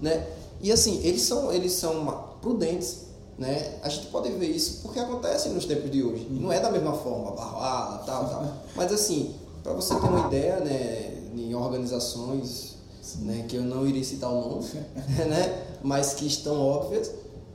[0.02, 0.28] né?
[0.62, 3.06] E assim, eles são eles são prudentes,
[3.38, 3.80] né?
[3.82, 6.28] A gente pode ver isso porque acontece nos tempos de hoje.
[6.30, 8.46] Não é da mesma forma, Valhalla, tal, tal.
[8.76, 12.71] Mas assim, para você ter uma ideia, né, em organizações
[13.20, 14.66] né, que eu não iria citar o nome,
[15.28, 17.12] né, mas que estão óbvias,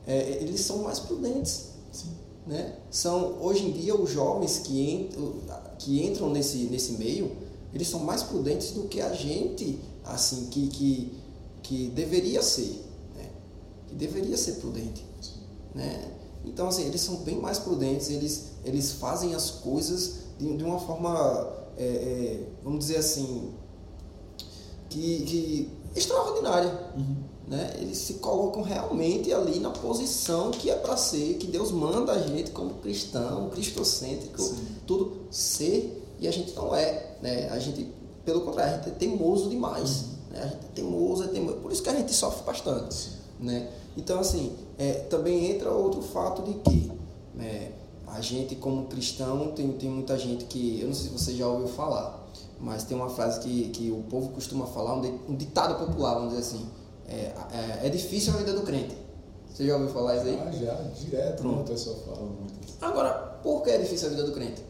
[0.06, 1.70] é, eles são mais prudentes.
[1.92, 2.11] Sim.
[2.46, 2.76] Né?
[2.90, 5.35] São, hoje em dia, os jovens que entram,
[5.78, 7.32] que entram nesse, nesse meio,
[7.74, 11.12] eles são mais prudentes do que a gente, assim, que, que,
[11.62, 12.85] que deveria ser.
[13.16, 13.28] Né?
[13.88, 15.04] Que deveria ser prudente.
[15.74, 16.12] Né?
[16.44, 20.78] Então, assim, eles são bem mais prudentes, eles, eles fazem as coisas de, de uma
[20.78, 23.52] forma, é, é, vamos dizer assim,
[24.88, 26.72] que, que extraordinária.
[26.96, 27.16] Uhum.
[27.46, 27.77] Né?
[27.79, 32.18] Eles se colocam realmente ali na posição que é para ser, que Deus manda a
[32.18, 34.66] gente como cristão, cristocêntrico, Sim.
[34.87, 37.16] tudo ser, e a gente não é.
[37.22, 37.49] Né?
[37.51, 37.88] A gente,
[38.25, 40.03] pelo contrário, a gente é teimoso demais.
[40.03, 40.09] Uhum.
[40.31, 40.42] Né?
[40.42, 41.57] A gente é teimoso, é teimoso.
[41.59, 43.11] Por isso que a gente sofre bastante.
[43.38, 43.70] Né?
[43.96, 46.92] Então, assim, é, também entra outro fato de que
[47.35, 47.72] né,
[48.09, 51.46] a gente, como cristão, tem, tem muita gente que, eu não sei se você já
[51.46, 52.26] ouviu falar,
[52.59, 56.40] mas tem uma frase que, que o povo costuma falar, um, ditado popular, vamos dizer
[56.40, 56.69] assim.
[57.09, 58.97] É, é, é, difícil a vida do crente.
[59.49, 60.40] Você já ouviu falar isso aí?
[60.40, 61.61] Ah, já, direto, Pronto.
[61.61, 62.55] a pessoa fala muito.
[62.81, 64.64] Agora, por que é difícil a vida do crente?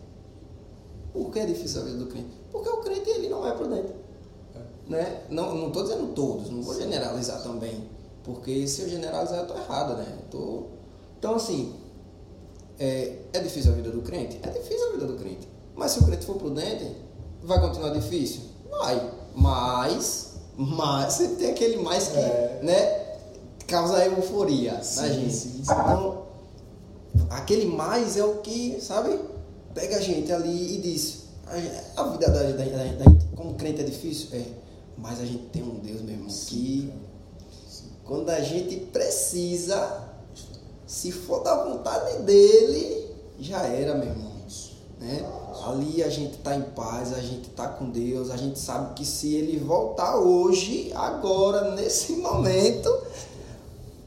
[1.13, 2.29] Por que é difícil a vida do crente?
[2.51, 3.93] Porque o crente ele não é prudente.
[4.55, 4.91] É.
[4.91, 5.23] Né?
[5.31, 7.89] Não estou dizendo todos, não vou generalizar também.
[8.23, 10.19] Porque se eu generalizar eu estou errado, né?
[10.31, 10.65] Tô...
[11.19, 11.75] Então assim,
[12.79, 14.39] é, é difícil a vida do crente?
[14.43, 15.49] É difícil a vida do crente.
[15.75, 17.06] Mas se o crente for prudente,
[17.47, 18.41] Vai continuar difícil?
[18.69, 19.11] Vai.
[19.35, 22.61] Mas, mas sempre tem aquele mais que, é.
[22.63, 23.07] né,
[23.67, 25.33] causa euforia sim, na gente.
[25.33, 25.61] Sim, sim.
[25.63, 26.27] Então,
[27.31, 29.21] aquele mais é o que, sabe,
[29.73, 31.25] pega a gente ali e diz,
[31.97, 34.45] a, vida da, da, da, da, como crente é difícil, é,
[34.99, 36.93] mas a gente tem um Deus, meu irmão, que
[38.05, 40.09] quando a gente precisa,
[40.85, 44.37] se for da vontade dele, já era, meu irmão.
[44.99, 45.23] Né?
[45.67, 49.05] Ali a gente está em paz, a gente está com Deus, a gente sabe que
[49.05, 52.89] se ele voltar hoje, agora, nesse momento,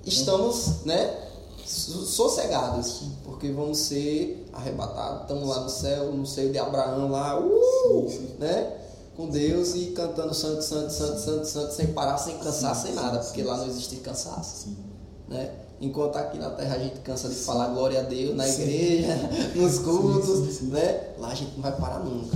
[0.05, 1.17] estamos né,
[1.65, 8.09] sossegados, porque vamos ser arrebatados, estamos lá no céu, no seio de Abraão lá, uh,
[8.09, 8.35] Sim, sim.
[8.39, 8.77] né?
[9.17, 13.19] Com Deus e cantando santo, santo, santo, santo, santo, sem parar, sem cansar, sem nada,
[13.19, 14.69] porque lá não existe cansaço,
[15.27, 15.51] né?
[15.81, 18.61] Enquanto aqui na terra a gente cansa de falar glória a Deus na Sim.
[18.63, 19.15] igreja,
[19.55, 21.13] nos cultos, Sim, sim, né?
[21.17, 22.35] Lá a gente não vai parar nunca,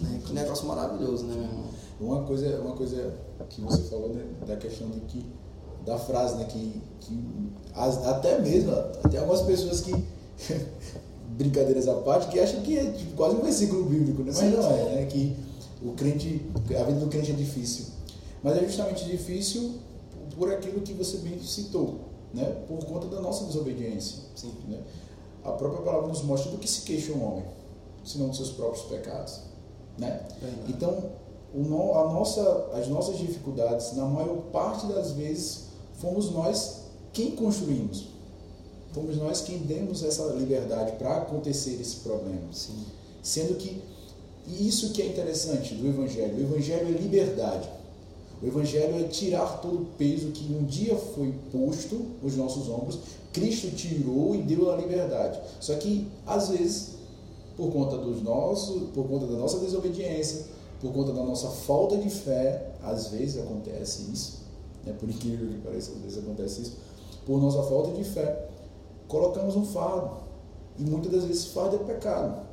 [0.00, 0.20] né?
[0.24, 1.64] Que negócio maravilhoso, né, meu irmão?
[2.00, 3.14] Uma coisa, uma coisa
[3.48, 5.24] que você falou né, da questão de que
[5.84, 7.24] da frase, né, que, que
[7.74, 9.92] as- até mesmo até algumas pessoas que
[11.36, 14.32] brincadeiras à parte que acham que é tipo, quase um versículo bíblico, né?
[14.34, 15.06] Mas não é, né?
[15.06, 15.34] Que
[15.82, 16.42] o crente,
[16.78, 17.86] a vida do crente é difícil,
[18.42, 19.74] mas é justamente difícil
[20.36, 22.00] por aquilo que você bem citou,
[22.36, 22.64] né?
[22.68, 24.18] Por conta da nossa desobediência.
[24.36, 24.52] Sim.
[24.68, 24.80] né?
[25.44, 27.44] A própria palavra nos mostra do que se queixa um homem,
[28.04, 29.40] senão dos seus próprios pecados,
[29.98, 30.26] né?
[30.40, 30.72] Verdade.
[30.72, 31.10] Então,
[31.54, 37.30] o no- a nossa, as nossas dificuldades, na maior parte das vezes, fomos nós quem
[37.36, 38.08] construímos.
[38.92, 42.52] Fomos nós quem demos essa liberdade para acontecer esse problema.
[42.52, 42.84] Sim.
[43.22, 43.82] Sendo que
[44.48, 46.36] e isso que é interessante do Evangelho.
[46.36, 47.68] O Evangelho é liberdade.
[48.42, 52.98] O Evangelho é tirar todo o peso que um dia foi posto nos nossos ombros.
[53.32, 55.40] Cristo tirou e deu a liberdade.
[55.60, 56.96] Só que, às vezes,
[57.56, 60.44] por conta dos nossos, por conta da nossa desobediência,
[60.80, 64.40] por conta da nossa falta de fé, às vezes acontece isso.
[64.84, 64.94] Né?
[64.98, 66.72] Por incrível que pareça, às vezes acontece isso.
[67.24, 68.48] Por nossa falta de fé,
[69.08, 70.10] colocamos um fardo.
[70.78, 72.46] E muitas das vezes fardo é pecado.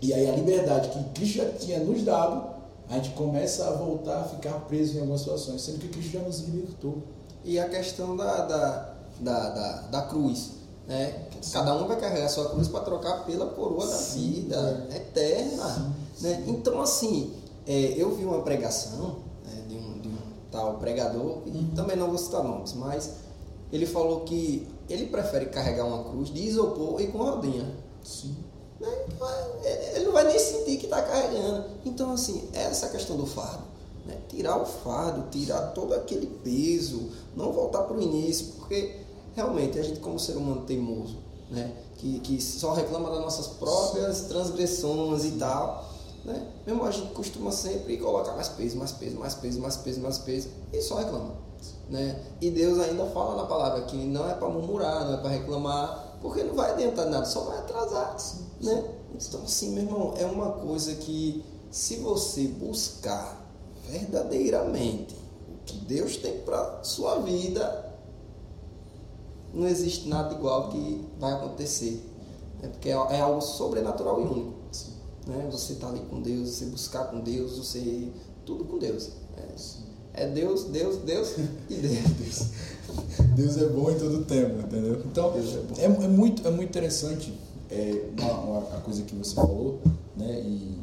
[0.00, 2.57] E aí a liberdade que Cristo já tinha nos dado,
[2.88, 6.20] a gente começa a voltar a ficar preso em algumas situações, sendo que Cristo já
[6.20, 7.02] nos libertou.
[7.44, 10.52] E a questão da, da, da, da, da cruz.
[10.86, 11.26] Né?
[11.52, 15.94] Cada um vai carregar a sua cruz para trocar pela coroa da Sim, vida eterna.
[16.20, 16.44] né?
[16.46, 17.32] Então, assim,
[17.66, 20.16] é, eu vi uma pregação né, de, um, de um
[20.50, 21.70] tal pregador, Uhum.
[21.76, 23.10] também não vou citar nomes, mas
[23.70, 27.70] ele falou que ele prefere carregar uma cruz de isopor e com rodinha.
[28.02, 28.34] Sim.
[28.80, 28.88] Né?
[29.94, 31.64] Ele não vai nem sentir que está carregando.
[31.84, 33.64] Então, assim, é essa questão do fardo.
[34.06, 34.16] Né?
[34.28, 38.96] Tirar o fardo, tirar todo aquele peso, não voltar para o início, porque
[39.34, 41.16] realmente a gente, como ser humano teimoso,
[41.50, 41.72] né?
[41.96, 45.84] que, que só reclama das nossas próprias transgressões e tal,
[46.24, 46.46] né?
[46.66, 50.18] mesmo a gente costuma sempre colocar mais peso, mais peso, mais peso, mais peso, mais
[50.18, 51.34] peso, e só reclama.
[51.90, 52.22] Né?
[52.40, 56.18] E Deus ainda fala na palavra que não é para murmurar, não é para reclamar,
[56.20, 58.16] porque não vai adiantar nada, só vai atrasar.
[58.60, 58.84] Né?
[59.14, 63.46] Então, assim, meu irmão, é uma coisa que se você buscar
[63.88, 65.14] verdadeiramente
[65.48, 67.94] o que Deus tem para sua vida,
[69.52, 72.04] não existe nada igual que vai acontecer.
[72.60, 72.68] Né?
[72.68, 74.58] Porque é é algo sobrenatural e único.
[75.26, 75.48] Né?
[75.50, 78.08] Você está ali com Deus, você buscar com Deus, você.
[78.44, 79.10] Tudo com Deus.
[79.36, 81.34] É, é Deus, Deus, Deus
[81.68, 82.46] e Deus.
[83.36, 85.02] Deus é bom em todo tempo, entendeu?
[85.04, 87.32] Então, é é, é muito, é muito interessante
[87.70, 89.78] é, uma, uma- a coisa que você falou,
[90.16, 90.40] né?
[90.40, 90.78] E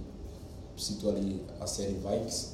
[0.77, 2.49] citou ali a série Vikings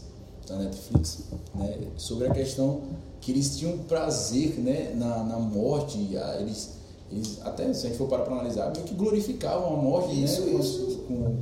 [0.47, 1.23] da Netflix,
[1.55, 1.77] né?
[1.97, 2.81] Sobre a questão
[3.19, 4.93] que eles tinham prazer, né?
[4.95, 5.97] Na, na morte,
[6.39, 6.71] eles,
[7.11, 10.41] eles até se a gente for parar para analisar, meio que glorificavam a morte, Isso,
[10.41, 10.51] né?
[10.53, 10.97] Com- isso.
[11.07, 11.35] com-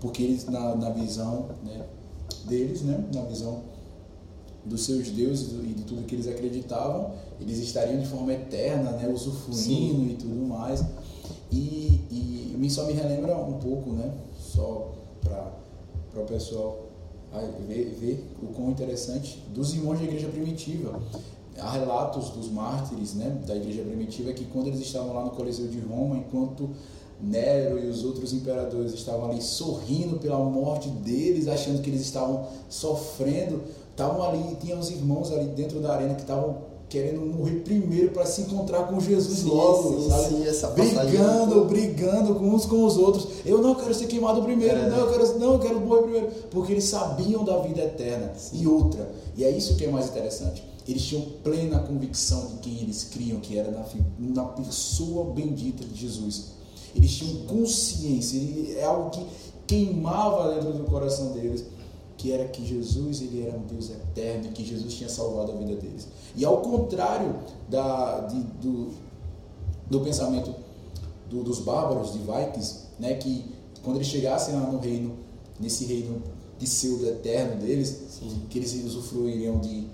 [0.00, 1.84] porque eles na, na visão, né?
[2.44, 3.02] Deles, né?
[3.14, 3.62] Na visão
[4.64, 9.08] dos seus deuses e de tudo que eles acreditavam, eles estariam de forma eterna, né,
[9.08, 10.08] usufruindo Sim.
[10.10, 10.84] e tudo mais.
[11.52, 12.25] E, e
[12.56, 14.92] me- só me relembra um pouco, né, só
[15.22, 15.52] para
[16.22, 16.78] o pessoal
[17.68, 20.98] ver, ver o quão interessante dos irmãos da igreja primitiva.
[21.58, 25.68] Há relatos dos mártires né, da igreja primitiva que quando eles estavam lá no Coliseu
[25.68, 26.68] de Roma, enquanto
[27.18, 32.46] Nero e os outros imperadores estavam ali sorrindo pela morte deles, achando que eles estavam
[32.68, 38.10] sofrendo, estavam ali, tinha os irmãos ali dentro da arena que estavam querendo morrer primeiro
[38.12, 40.28] para se encontrar com Jesus Sim, logo, sim, sabe?
[40.28, 43.26] sim, essa brigando, muito- brigando com uns com os outros.
[43.44, 44.88] Eu não quero ser queimado primeiro, É.
[44.88, 48.32] não, eu quero, não, eu quero morrer primeiro, porque eles sabiam da vida eterna.
[48.52, 50.62] E outra, e é isso que é mais interessante.
[50.88, 53.84] Eles tinham plena convicção de quem eles criam, que era na,
[54.20, 56.52] na pessoa bendita de Jesus.
[56.94, 58.40] Eles tinham consciência,
[58.78, 59.26] é algo que
[59.66, 61.64] queimava dentro do coração deles,
[62.26, 65.54] que era que Jesus ele era um Deus eterno, e que Jesus tinha salvado a
[65.54, 66.08] vida deles.
[66.34, 67.34] E ao contrário
[67.70, 68.88] da, de- do,
[69.88, 70.52] do pensamento
[71.30, 73.44] do- dos bárbaros de Vikings, né, que
[73.84, 75.12] quando eles chegassem lá no reino,
[75.60, 76.20] nesse reino
[76.58, 78.42] pseudo eterno deles, Sim.
[78.50, 79.86] que eles usufruiriam de, de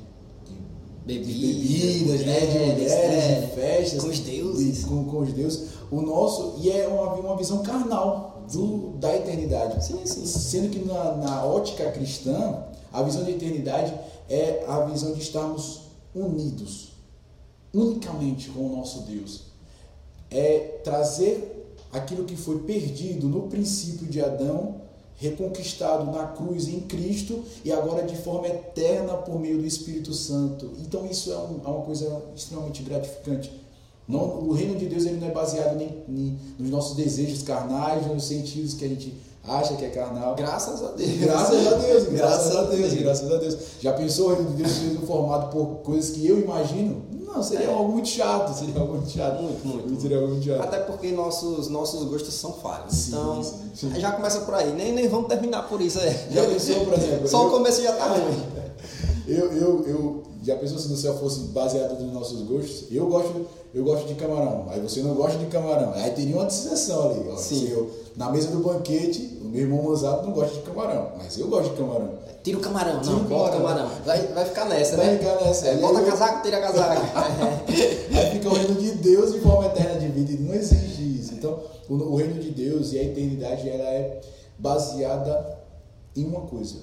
[1.05, 4.79] Bebidas, de bebidas, né, de mulheres, mulheres, é, de festas, com os deuses.
[4.79, 5.68] de- com, com os deuses.
[5.90, 9.85] O nosso e é uma, uma visão carnal do, da eternidade.
[9.85, 10.27] Sim, sim.
[10.27, 13.95] Sendo que na, na ótica cristã, a visão de eternidade
[14.29, 15.83] é a visão de estarmos
[16.15, 16.93] unidos
[17.73, 19.45] unicamente com o nosso Deus.
[20.31, 24.83] É trazer aquilo que foi perdido no princípio de Adão,
[25.17, 30.73] reconquistado na cruz em Cristo e agora de forma eterna por meio do Espírito Santo.
[30.81, 33.62] Então isso é, um, é uma coisa extremamente gratificante.
[34.09, 38.07] Não, o reino de Deus ele não é baseado nem, nem nos nossos desejos carnais,
[38.07, 40.35] nos sentidos que a gente acha que é carnal.
[40.35, 41.11] Graças a Deus.
[41.19, 43.57] Graças a Deus, graças a Deus, graças a Deus.
[43.81, 47.03] Já pensou o reino de Deus sendo formado por coisas que eu imagino?
[47.35, 47.73] Não, seria é.
[47.73, 49.43] algo muito chato, seria algo muito chato.
[49.43, 50.03] Muito, muito.
[50.03, 50.62] Seria algo muito chato.
[50.62, 52.93] Até porque nossos, nossos gostos são falhos.
[52.93, 54.01] Sim, então, sim, sim.
[54.01, 54.73] já começa por aí.
[54.75, 56.15] Nem, nem vamos terminar por isso aí.
[56.31, 57.29] Já pensou, por exemplo?
[57.29, 58.62] Só eu, o começo já tá ruim.
[59.33, 62.85] Eu, eu, eu, já pensou se no céu fosse baseado nos nossos gostos?
[62.90, 65.92] Eu gosto, eu gosto de camarão, aí você não gosta de camarão.
[65.95, 67.29] Aí teria uma decisão ali.
[67.31, 67.68] Ó, Sim.
[67.71, 71.49] Eu, na mesa do banquete, o meu irmão Mozato não gosta de camarão, mas eu
[71.49, 72.11] gosto de camarão.
[72.42, 73.90] Tira o camarão, tira não, bota o camarão.
[74.05, 75.18] Vai, vai ficar nessa, vai né?
[75.18, 75.68] Vai ficar nessa.
[75.68, 76.07] É, bota eu...
[76.07, 77.03] casaco, tira casaco.
[78.12, 81.33] aí fica o reino de Deus de forma eterna de vida, e não exige isso.
[81.33, 84.21] Então, o, o reino de Deus e a eternidade, ela é
[84.59, 85.59] baseada
[86.14, 86.81] em uma coisa,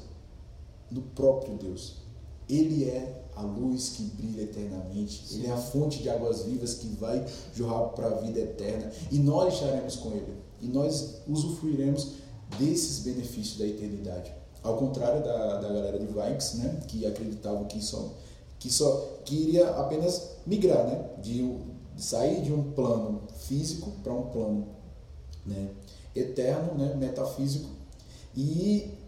[0.90, 2.09] no próprio Deus.
[2.50, 5.28] Ele é a luz que brilha eternamente.
[5.28, 5.40] Sim.
[5.40, 8.92] Ele é a fonte de águas vivas que vai jorrar para a vida eterna.
[9.12, 10.34] E nós estaremos com Ele.
[10.62, 12.14] E nós usufruiremos
[12.58, 14.32] desses benefícios da eternidade.
[14.64, 18.14] Ao contrário da, da galera de Vikes, né, que acreditavam que só,
[18.58, 21.48] que só que iria apenas migrar, né, de,
[21.96, 24.68] de sair de um plano físico para um plano
[25.46, 25.70] né,
[26.14, 27.70] eterno, né, metafísico,
[28.36, 28.99] e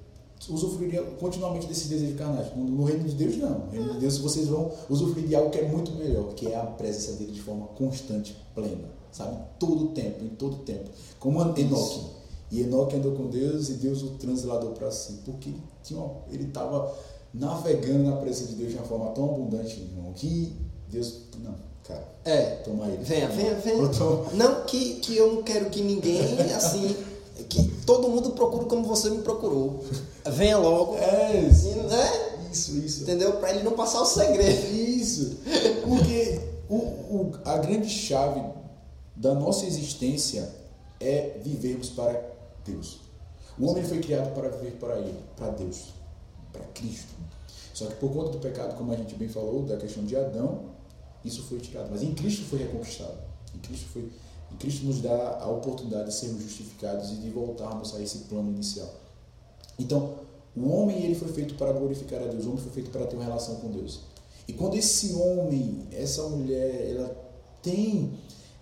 [0.50, 2.56] usufruiria continuamente desse desejo carnais.
[2.56, 3.60] No, no, reino de Deus, não.
[3.60, 6.56] No reino de Deus, vocês vão usufruir de algo que é muito melhor, que é
[6.56, 9.38] a presença dele de forma constante, plena, sabe?
[9.60, 10.90] Todo o tempo, em todo o tempo.
[11.20, 12.02] Como Enoque.
[12.50, 15.52] E Enoque andou com Deus e Deus o transladou para si, porque
[15.84, 16.94] tinha ele estava
[17.34, 20.54] navegando na presença de Deus de uma forma tão abundante, irmão, que
[20.90, 21.22] Deus.
[21.42, 21.56] Não,
[21.88, 22.06] cara.
[22.26, 22.56] É.
[22.58, 23.04] Toma ele.
[23.04, 23.90] Venha, venha, venha.
[24.34, 27.11] Não que, que eu não quero que ninguém, assim
[27.44, 29.84] que todo mundo procura como você me procurou.
[30.26, 30.98] Venha logo.
[30.98, 31.70] É isso.
[31.70, 32.50] Né?
[32.52, 33.04] Isso, isso.
[33.04, 33.34] Entendeu?
[33.34, 34.72] Para ele não passar o segredo.
[34.72, 35.38] Isso.
[35.84, 38.42] Porque o, o, a grande chave
[39.16, 40.50] da nossa existência
[41.00, 42.22] é vivermos para
[42.66, 43.00] Deus.
[43.58, 45.90] O homem foi criado para viver para Ele, para Deus,
[46.52, 47.14] para Cristo.
[47.74, 50.72] Só que por conta do pecado, como a gente bem falou, da questão de Adão,
[51.24, 51.90] isso foi tirado.
[51.92, 53.18] Mas em Cristo foi reconquistado.
[53.56, 54.10] Em Cristo foi
[54.54, 58.50] e Cristo nos dá a oportunidade de sermos justificados e de voltarmos a esse plano
[58.50, 58.90] inicial.
[59.80, 60.14] Então,
[60.56, 63.16] o homem ele foi feito para glorificar a Deus, o homem foi feito para ter
[63.16, 64.02] uma relação com Deus.
[64.48, 67.16] E quando esse homem, essa mulher, ela
[67.62, 68.12] tem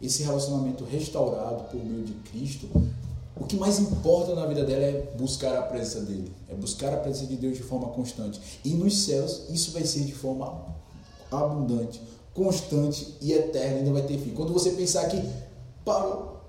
[0.02, 2.70] esse relacionamento restaurado por meio de Cristo,
[3.36, 6.98] o que mais importa na vida dela é buscar a presença dele, é buscar a
[6.98, 8.40] presença de Deus de forma constante.
[8.64, 10.66] E nos céus, isso vai ser de forma
[11.32, 12.02] abundante,
[12.34, 14.32] constante e eterna, ainda vai ter fim.
[14.32, 15.22] Quando você pensar que
[15.90, 16.40] parou.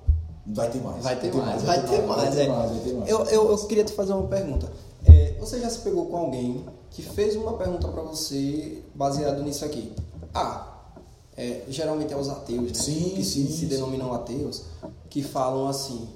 [0.46, 1.03] Vai ter mais.
[1.03, 2.22] Vai ter, mais, vai ter mais.
[2.22, 2.48] Vai ter
[2.94, 3.09] mais.
[3.09, 4.70] Eu, eu, eu queria te fazer uma pergunta.
[5.07, 9.64] É, você já se pegou com alguém que fez uma pergunta para você baseado nisso
[9.64, 9.92] aqui?
[10.35, 10.66] Ah,
[11.37, 12.74] é, geralmente é os ateus, né?
[12.74, 14.64] Sim, que sim, se, se denominam ateus,
[15.09, 16.09] que falam assim: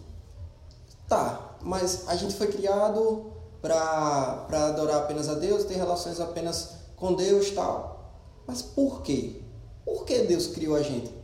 [1.09, 3.33] tá, mas a gente foi criado
[3.63, 8.13] para adorar apenas a Deus, ter relações apenas com Deus tal.
[8.47, 9.41] Mas por quê?
[9.85, 11.24] Por que Deus criou a gente?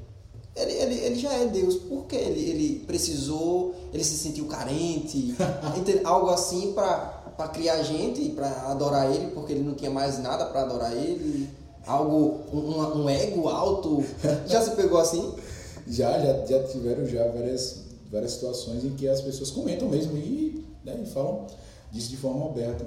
[0.57, 5.35] Ele, ele, ele já é Deus, por que ele, ele precisou, ele se sentiu carente,
[6.05, 10.63] algo assim para criar gente, para adorar ele, porque ele não tinha mais nada para
[10.63, 11.49] adorar ele,
[11.87, 14.05] algo, um, um ego alto.
[14.47, 15.33] Já se pegou assim?
[15.89, 17.81] Já, já, já tiveram já várias,
[18.13, 21.49] várias situações em que as pessoas comentam mesmo e, né, e falam
[21.91, 22.87] disso de forma aberta.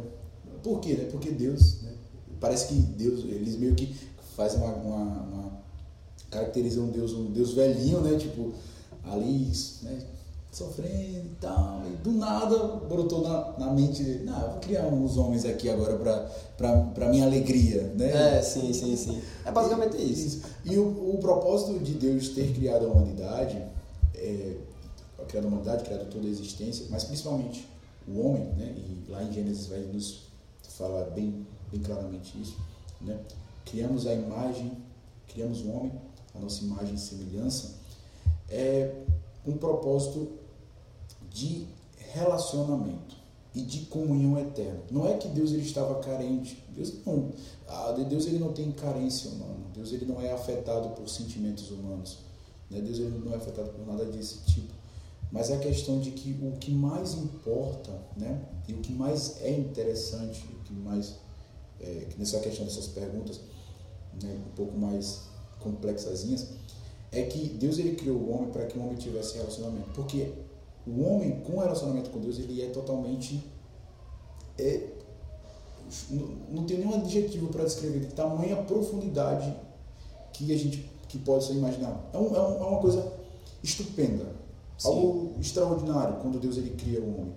[0.61, 0.93] Por quê?
[0.93, 1.09] Né?
[1.11, 1.91] Porque Deus, né?
[2.39, 3.93] parece que Deus, eles meio que
[4.37, 5.42] fazem uma, uma, uma
[6.33, 8.17] caracteriza um Deus, um Deus velhinho, né?
[8.17, 8.51] Tipo,
[9.03, 9.51] ali,
[9.83, 9.99] né?
[10.51, 11.81] Sofrendo e tal.
[11.91, 15.67] E do nada brotou na, na mente dele, não, eu vou criar uns homens aqui
[15.67, 15.97] agora
[16.55, 18.37] para minha alegria, né?
[18.37, 19.21] É, sim, sim, sim.
[19.45, 20.27] É basicamente isso.
[20.27, 20.41] isso.
[20.63, 23.63] E o, o propósito de Deus ter criado a humanidade,
[24.13, 24.57] é,
[25.27, 27.67] criado a humanidade, criado toda a existência, mas principalmente
[28.07, 28.75] o homem, né?
[28.77, 30.23] E lá em Gênesis vai nos
[30.69, 32.57] falar bem, bem claramente isso,
[33.01, 33.17] né?
[33.65, 34.71] Criamos a imagem,
[35.27, 35.91] criamos o homem
[36.33, 37.75] a nossa imagem e semelhança,
[38.49, 38.93] é
[39.45, 40.31] um propósito
[41.29, 41.67] de
[42.13, 43.15] relacionamento
[43.53, 44.81] e de comunhão eterna.
[44.89, 46.63] Não é que Deus ele estava carente.
[46.69, 47.31] Deus não.
[48.09, 49.65] Deus ele não tem carência humana.
[49.73, 52.19] Deus ele não é afetado por sentimentos humanos.
[52.69, 52.81] Né?
[52.81, 54.73] Deus ele não é afetado por nada desse tipo.
[55.31, 58.39] Mas é a questão de que o que mais importa, né?
[58.67, 61.15] E o que mais é interessante, o que mais
[61.79, 63.39] é, nessa questão dessas perguntas,
[64.21, 65.23] né, um pouco mais
[65.63, 66.47] complexazinhas,
[67.11, 69.89] é que Deus ele criou o homem para que o homem tivesse relacionamento.
[69.93, 70.31] Porque
[70.85, 73.43] o homem com relacionamento com Deus, ele é totalmente.
[74.57, 74.89] É,
[76.09, 79.55] não, não tem nenhum adjetivo para descrever de tamanha profundidade
[80.31, 82.09] que a gente que pode ser imaginar.
[82.11, 83.13] É, um, é, um, é uma coisa
[83.61, 84.25] estupenda,
[84.77, 84.87] Sim.
[84.87, 87.33] algo extraordinário quando Deus ele cria o homem.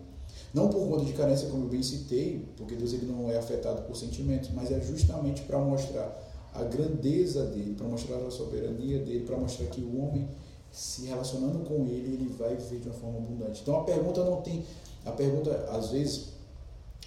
[0.55, 3.83] Não por conta de carência, como eu bem citei, porque Deus ele não é afetado
[3.83, 6.26] por sentimentos, mas é justamente para mostrar
[6.59, 10.29] a grandeza dele, para mostrar a soberania dele, para mostrar que o homem
[10.71, 13.63] se relacionando com ele, ele vai viver de uma forma abundante.
[13.63, 14.65] Então a pergunta não tem,
[15.05, 16.35] a pergunta às vezes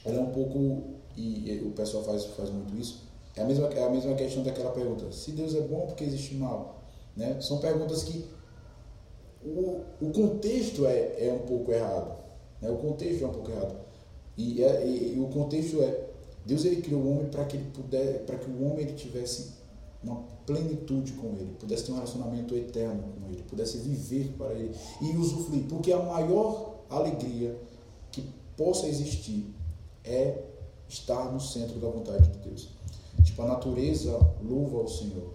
[0.04, 0.84] ela é um pouco
[1.16, 3.04] e, o pessoal faz faz muito isso.
[3.36, 6.04] É a mesma é a mesma questão daquela pergunta: se Deus é bom, por que
[6.04, 6.82] existe mal?
[7.16, 7.39] Né?
[7.41, 8.26] São perguntas que
[9.45, 12.18] o, o contexto é, é um pouco errado.
[12.62, 12.70] Né?
[12.70, 13.76] O contexto é um pouco errado.
[14.38, 16.09] E, é, e, e o contexto é
[16.46, 19.60] Deus ele criou o homem para que ele puder, para que o homem ele tivesse
[20.04, 20.16] uma
[20.46, 25.16] plenitude com ele, pudesse ter um relacionamento eterno com ele, pudesse viver para ele e
[25.18, 27.56] usufruir, porque a maior alegria
[28.12, 28.24] que
[28.56, 29.54] possa existir
[30.04, 30.42] é
[30.88, 32.70] estar no centro da vontade de Deus.
[33.24, 35.34] Tipo, a natureza louva ao Senhor.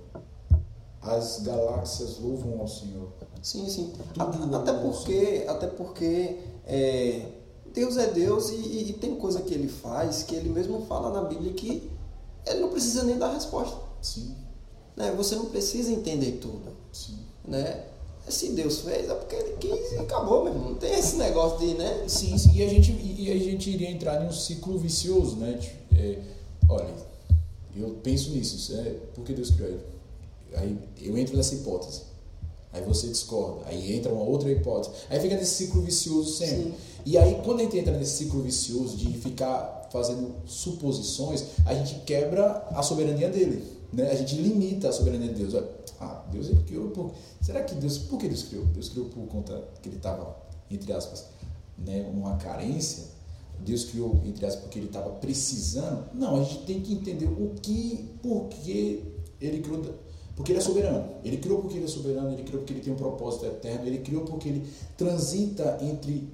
[1.00, 3.08] As galáxias louvam ao Senhor.
[3.42, 3.92] Sim, sim.
[4.18, 7.26] Até, até porque, até porque é,
[7.74, 11.28] Deus é Deus e, e, tem coisa que ele faz que ele mesmo fala na
[11.28, 11.90] Bíblia que
[12.46, 13.76] ele não precisa nem dar resposta.
[14.00, 14.32] Sim.
[14.96, 15.12] Né?
[15.16, 16.72] Você não precisa entender tudo.
[16.92, 17.18] Sim.
[17.44, 17.84] Né?
[18.28, 20.70] Se Deus fez, é porque ele quis e acabou, meu irmão.
[20.70, 22.04] Não tem esse negócio de, né?
[22.06, 22.52] Sim, sim.
[22.54, 25.58] E a gente, e a gente iria entrar em um ciclo vicioso, né?
[25.94, 26.18] É,
[26.68, 26.94] olha,
[27.76, 28.74] eu penso nisso.
[28.76, 29.80] É, por que Deus criou ele?
[30.54, 32.02] Aí eu entro nessa hipótese.
[32.72, 33.66] Aí você discorda.
[33.66, 34.94] Aí entra uma outra hipótese.
[35.10, 36.64] Aí fica nesse ciclo vicioso sempre.
[36.64, 36.74] Sim.
[37.04, 42.00] E aí, quando a gente entra nesse ciclo vicioso de ficar fazendo suposições, a gente
[42.04, 43.62] quebra a soberania dele.
[43.92, 44.10] Né?
[44.10, 45.54] A gente limita a soberania de Deus.
[46.00, 47.12] Ah, Deus ele criou por.
[47.40, 47.98] Será que Deus.
[47.98, 48.64] Por que Deus criou?
[48.66, 50.36] Deus criou por conta que ele estava,
[50.70, 51.26] entre aspas,
[51.78, 53.04] né, uma carência.
[53.60, 56.06] Deus criou, entre aspas, porque ele estava precisando.
[56.12, 59.04] Não, a gente tem que entender o que, por que
[59.40, 59.80] ele criou
[60.36, 61.08] porque ele é soberano.
[61.22, 63.98] Ele criou porque ele é soberano, ele criou porque ele tem um propósito eterno, ele
[63.98, 66.28] criou porque ele transita entre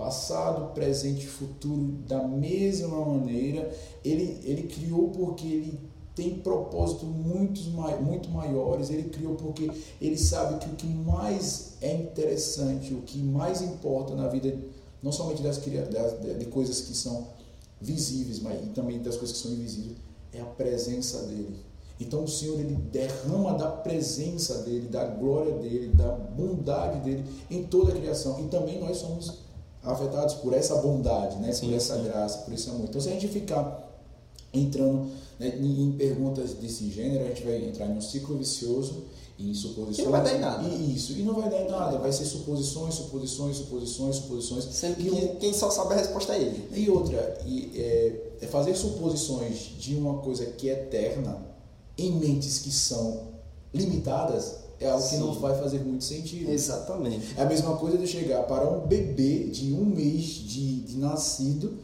[0.00, 3.70] passado, presente e futuro da mesma maneira.
[4.02, 5.78] Ele, ele criou porque ele
[6.14, 7.60] tem propósitos muito,
[8.02, 8.88] muito maiores.
[8.88, 9.70] Ele criou porque
[10.00, 14.56] ele sabe que o que mais é interessante, o que mais importa na vida,
[15.02, 17.28] não somente das, das de coisas que são
[17.78, 19.98] visíveis, mas também das coisas que são invisíveis,
[20.32, 21.70] é a presença dele
[22.00, 27.64] então o Senhor ele derrama da presença dele, da glória dele, da bondade dele em
[27.64, 28.40] toda a criação.
[28.40, 29.40] E também nós somos
[29.82, 31.52] afetados por essa bondade, né?
[31.52, 32.04] Sim, por essa sim.
[32.04, 32.86] graça, por esse amor.
[32.88, 33.88] Então se a gente ficar
[34.52, 35.06] entrando
[35.38, 39.04] né, em perguntas desse gênero, a gente vai entrar em um ciclo vicioso
[39.38, 39.98] em suposições.
[39.98, 40.68] E não vai dar em nada.
[40.68, 41.98] E isso, e não vai dar em nada.
[41.98, 44.64] Vai ser suposições, suposições, suposições, suposições.
[44.64, 46.68] Sendo que um, quem só sabe a resposta é ele.
[46.74, 51.38] E outra, e, é, é fazer suposições de uma coisa que é eterna
[51.96, 53.30] em mentes que são
[53.72, 55.10] limitadas é algo Sim.
[55.10, 56.50] que não vai fazer muito sentido.
[56.50, 57.34] Exatamente.
[57.36, 61.74] É a mesma coisa de chegar para um bebê de um mês de, de nascido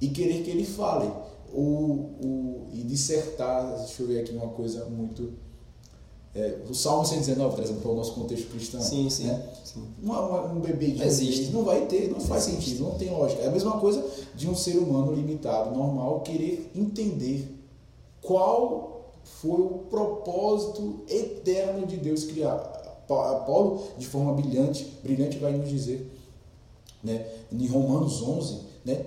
[0.00, 1.10] e querer que ele fale.
[1.52, 5.32] Ou, ou, e dissertar, deixa eu ver aqui uma coisa muito.
[6.34, 8.80] É, o Salmo 119, trazendo para o nosso contexto cristão.
[8.80, 9.24] Sim, sim.
[9.24, 9.42] Né?
[9.64, 9.82] sim.
[10.00, 11.32] Uma, uma, um bebê de Existe.
[11.32, 12.70] um mês não vai ter, não faz Existe.
[12.70, 13.42] sentido, não tem lógica.
[13.42, 14.04] É a mesma coisa
[14.36, 17.48] de um ser humano limitado, normal, querer entender
[18.20, 18.95] qual
[19.40, 22.56] foi o propósito eterno de Deus criar.
[23.06, 26.10] Paulo, de forma brilhante, brilhante vai nos dizer,
[27.04, 29.06] né, em Romanos 11, né,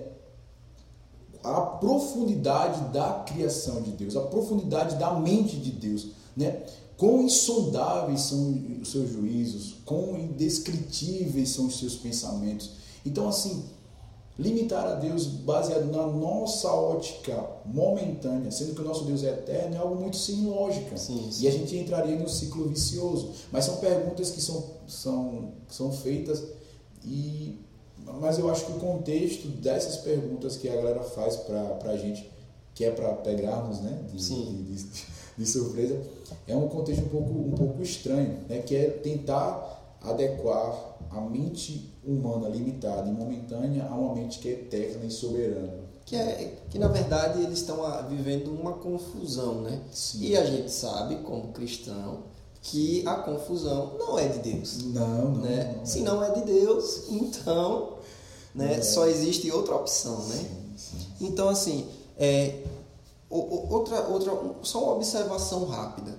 [1.42, 6.62] a profundidade da criação de Deus, a profundidade da mente de Deus, né?
[6.96, 12.72] Quão insondáveis são os seus juízos, quão indescritíveis são os seus pensamentos.
[13.06, 13.64] Então, assim,
[14.40, 19.76] limitar a Deus baseado na nossa ótica momentânea, sendo que o nosso Deus é eterno,
[19.76, 20.96] é algo muito sem lógica.
[20.96, 21.44] Sim, sim.
[21.44, 23.32] E a gente entraria no ciclo vicioso.
[23.52, 26.42] Mas são perguntas que são, são, são feitas
[27.04, 27.58] e
[28.18, 32.28] mas eu acho que o contexto dessas perguntas que a galera faz para a gente,
[32.74, 34.86] que é para pegarmos né, de, de, de,
[35.36, 36.00] de, surpresa,
[36.48, 41.89] é um contexto um pouco, um pouco estranho, né, que é tentar adequar a mente
[42.04, 45.90] humana limitada e momentânea a uma mente que é eterna e soberana.
[46.04, 47.78] Que, é, que na verdade eles estão
[48.08, 49.80] vivendo uma confusão, né?
[49.92, 50.22] Sim.
[50.22, 52.24] E a gente sabe, como cristão,
[52.62, 54.82] que a confusão não é de Deus.
[54.84, 55.40] Não, não.
[55.42, 55.74] Né?
[55.76, 57.98] não Se não é de Deus, então
[58.54, 58.82] né, é.
[58.82, 60.36] só existe outra opção, né?
[60.36, 61.06] Sim, sim.
[61.20, 61.86] Então, assim,
[62.18, 62.62] é,
[63.30, 64.32] outra, outra,
[64.62, 66.12] só uma observação rápida.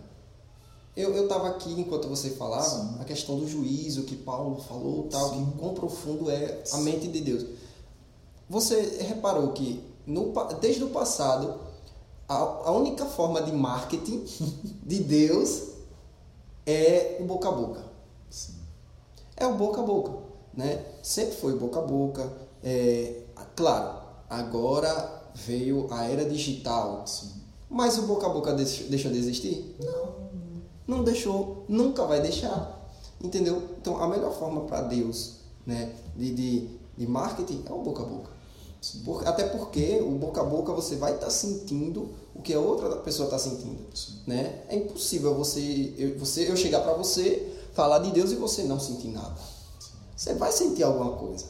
[0.96, 2.98] Eu, eu tava aqui enquanto você falava, Sim.
[3.00, 5.46] a questão do juízo que Paulo falou, tal, Sim.
[5.46, 7.46] que quão profundo é a mente de Deus.
[8.50, 11.62] Você reparou que no, desde o passado,
[12.28, 14.26] a, a única forma de marketing
[14.84, 15.70] de Deus
[16.66, 17.86] é o boca a boca.
[18.30, 18.56] Sim.
[19.38, 20.12] É o boca a boca.
[20.54, 20.84] Né?
[21.02, 22.32] Sempre foi boca a boca.
[22.62, 23.22] É,
[23.56, 27.08] claro, agora veio a era digital.
[27.08, 27.32] Sim.
[27.70, 29.76] Mas o boca a boca deixou de existir?
[29.80, 30.21] Não.
[30.88, 32.80] Não deixou, nunca vai deixar.
[33.24, 33.62] Entendeu?
[33.80, 38.06] Então a melhor forma para Deus né, de, de, de marketing é o boca a
[38.06, 38.32] boca.
[39.26, 42.96] Até porque o boca a boca você vai estar tá sentindo o que a outra
[42.98, 43.78] pessoa está sentindo.
[44.26, 44.64] Né?
[44.68, 48.80] É impossível você eu, você, eu chegar para você, falar de Deus e você não
[48.80, 49.36] sentir nada.
[50.16, 51.46] Você vai sentir alguma coisa.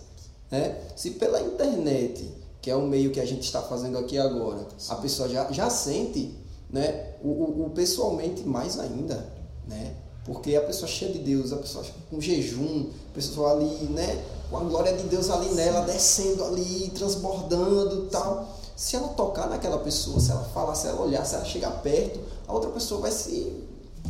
[0.50, 0.78] Né?
[0.96, 2.30] Se pela internet,
[2.62, 5.70] que é o meio que a gente está fazendo aqui agora, a pessoa já, já
[5.70, 6.36] sente,
[6.72, 7.14] né?
[7.24, 9.26] o, o, o pessoalmente mais ainda.
[9.68, 9.96] Né?
[10.26, 14.24] Porque a pessoa cheia de Deus, a pessoa com jejum, a pessoa ali, né?
[14.50, 18.58] com a glória de Deus ali nela, descendo ali, transbordando e tal.
[18.76, 22.20] Se ela tocar naquela pessoa, se ela falar, se ela olhar, se ela chegar perto,
[22.48, 23.64] a outra pessoa vai se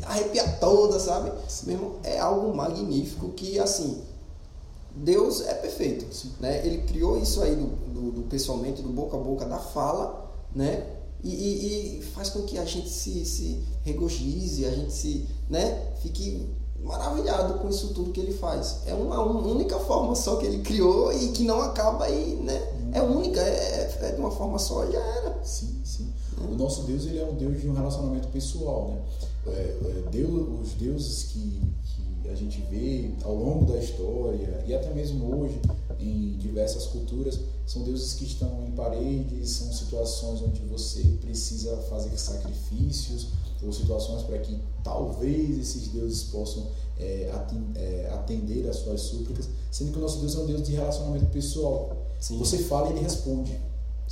[0.03, 1.31] arrepiar toda, sabe?
[1.63, 4.01] Mesmo é algo magnífico que, assim,
[4.95, 6.05] Deus é perfeito,
[6.39, 6.65] né?
[6.65, 10.85] Ele criou isso aí do, do, do, pessoalmente, do boca a boca, da fala, né?
[11.23, 15.91] E, e, e faz com que a gente se, se regozije, a gente se, né?
[16.01, 16.47] Fique
[16.83, 18.79] maravilhado com isso tudo que ele faz.
[18.85, 22.59] É uma, única forma só que ele criou e que não acaba aí, né?
[22.93, 25.43] É única, é, é de uma forma só e já era.
[25.43, 26.11] Sim, sim.
[26.37, 26.53] É.
[26.53, 29.01] O nosso Deus ele é um Deus de um relacionamento pessoal, né?
[29.47, 31.61] É, é, Deus, os deuses que,
[32.21, 35.59] que a gente vê ao longo da história e até mesmo hoje
[36.01, 42.17] em diversas culturas são deuses que estão em paredes, são situações onde você precisa fazer
[42.17, 43.27] sacrifícios
[43.63, 46.67] ou situações para que talvez esses deuses possam
[46.99, 47.31] é,
[47.75, 51.27] é, atender às suas súplicas, sendo que o nosso Deus é um Deus de relacionamento
[51.27, 51.95] pessoal.
[52.19, 52.37] Sim.
[52.39, 53.57] Você fala e ele responde.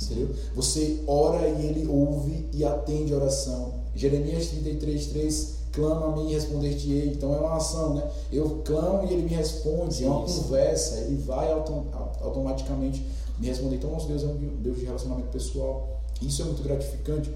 [0.00, 0.34] Entendeu?
[0.54, 3.74] Você ora e ele ouve e atende a oração.
[3.94, 7.08] Jeremias 33, 3 clama a mim e responder-te-ei.
[7.08, 8.10] Então é uma ação, né?
[8.32, 11.86] Eu clamo e ele me responde, sim, é uma conversa, ele vai autom
[12.20, 13.06] automaticamente
[13.38, 13.76] me responder.
[13.76, 16.00] Então nosso Deus é um Deus de relacionamento pessoal.
[16.20, 17.34] Isso é muito gratificante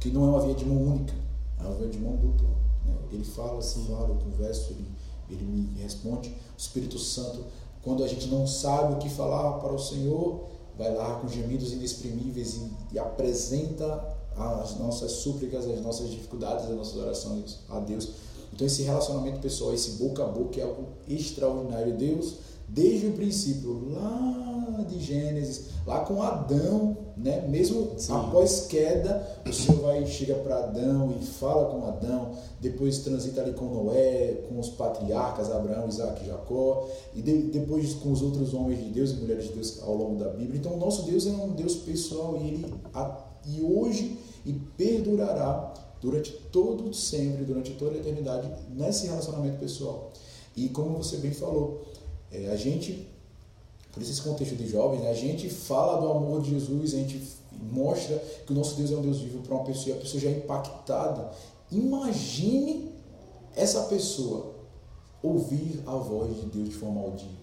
[0.00, 1.14] que não é uma via de mão única,
[1.60, 2.48] é uma via de mão dupla.
[2.84, 2.94] Né?
[3.12, 4.86] Ele fala, assim, fala, eu converso, ele,
[5.30, 6.30] ele me responde.
[6.30, 7.44] O Espírito Santo,
[7.82, 11.72] quando a gente não sabe o que falar para o Senhor, vai lá com gemidos
[11.72, 18.10] inexprimíveis e, e apresenta as nossas súplicas, as nossas dificuldades, as nossas orações a Deus.
[18.52, 21.96] Então esse relacionamento pessoal, esse boca a boca é algo extraordinário.
[21.96, 22.34] Deus
[22.72, 27.46] desde o princípio, lá de Gênesis, lá com Adão, né?
[27.46, 28.14] mesmo Sim.
[28.14, 32.30] após queda, o Senhor vai chega para Adão e fala com Adão,
[32.60, 37.92] depois transita ali com Noé, com os patriarcas Abraão, Isaac e Jacó, e de, depois
[37.94, 40.58] com os outros homens de Deus e mulheres de Deus ao longo da Bíblia.
[40.58, 42.74] Então, o nosso Deus é um Deus pessoal e ele
[43.46, 50.12] e hoje e perdurará durante todo sempre, durante toda a eternidade nesse relacionamento pessoal.
[50.56, 51.86] E como você bem falou,
[52.30, 53.08] é, a gente,
[53.92, 57.22] por esse contexto de jovens, né, a gente fala do amor de Jesus, a gente
[57.70, 60.20] mostra que o nosso Deus é um Deus vivo para uma pessoa e a pessoa
[60.20, 61.30] já é impactada.
[61.70, 62.90] Imagine
[63.54, 64.54] essa pessoa
[65.22, 67.36] ouvir a voz de Deus de forma audível.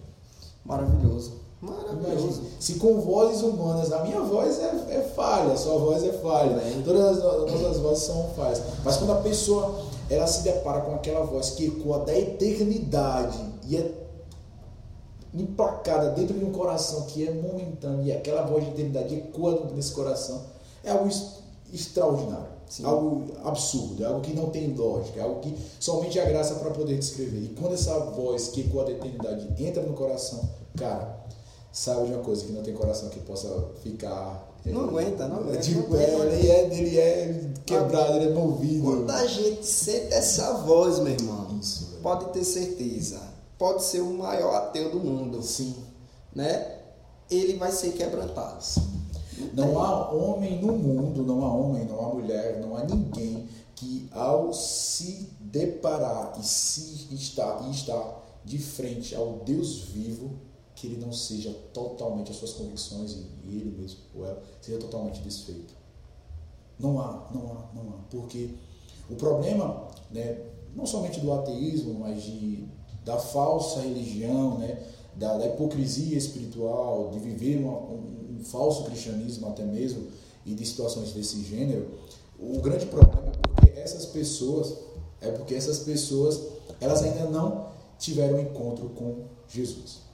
[0.64, 1.40] Maravilhoso.
[1.60, 2.42] Maravilhoso.
[2.58, 6.54] Se com vozes humanas, a minha voz é, é falha, a sua voz é falha,
[6.54, 6.82] é.
[6.82, 8.62] todas as nossas vozes são falhas.
[8.82, 13.38] Mas quando a pessoa ela se depara com aquela voz que ecoa da eternidade
[13.68, 13.94] e é
[15.32, 19.92] emplacada dentro de um coração que é momentâneo e aquela voz de eternidade ecoa nesse
[19.92, 20.42] coração,
[20.82, 21.08] é algo
[21.72, 22.84] extraordinário, Sim.
[22.84, 26.70] algo absurdo, é algo que não tem lógica, é algo que somente a graça para
[26.70, 27.44] poder descrever.
[27.44, 31.20] E quando essa voz que ecoa da eternidade entra no coração, cara,
[31.72, 33.48] sabe de uma coisa que não tem coração que possa
[33.82, 35.58] ficar é, não aguenta, não aguenta.
[35.58, 38.84] Tipo, não é, ele, é, ele é quebrado, ele é movido.
[38.84, 44.14] Quando a gente sente essa voz, meu irmão, Isso, pode ter certeza pode ser o
[44.14, 45.42] maior ateu do mundo.
[45.42, 45.76] Sim.
[46.34, 46.78] Né?
[47.30, 48.64] Ele vai ser quebrantado.
[49.52, 53.46] Não, não há homem no mundo, não há homem, não há mulher, não há ninguém
[53.74, 60.38] que ao se deparar e se estar e estar de frente ao Deus vivo,
[60.80, 63.12] que ele não seja totalmente as suas convicções
[63.44, 65.74] e ele mesmo ou ela seja totalmente desfeito.
[66.78, 68.54] Não há, não há, não há, porque
[69.10, 70.40] o problema, né,
[70.74, 72.64] não somente do ateísmo, mas de
[73.04, 74.82] da falsa religião, né?
[75.16, 80.06] da, da hipocrisia espiritual, de viver uma, um, um, falso cristianismo até mesmo,
[80.46, 81.88] e de situações desse gênero,
[82.38, 84.74] o grande problema é porque essas pessoas
[85.20, 86.40] é porque essas pessoas,
[86.80, 87.66] elas ainda não
[87.98, 90.09] tiveram encontro com Jesus.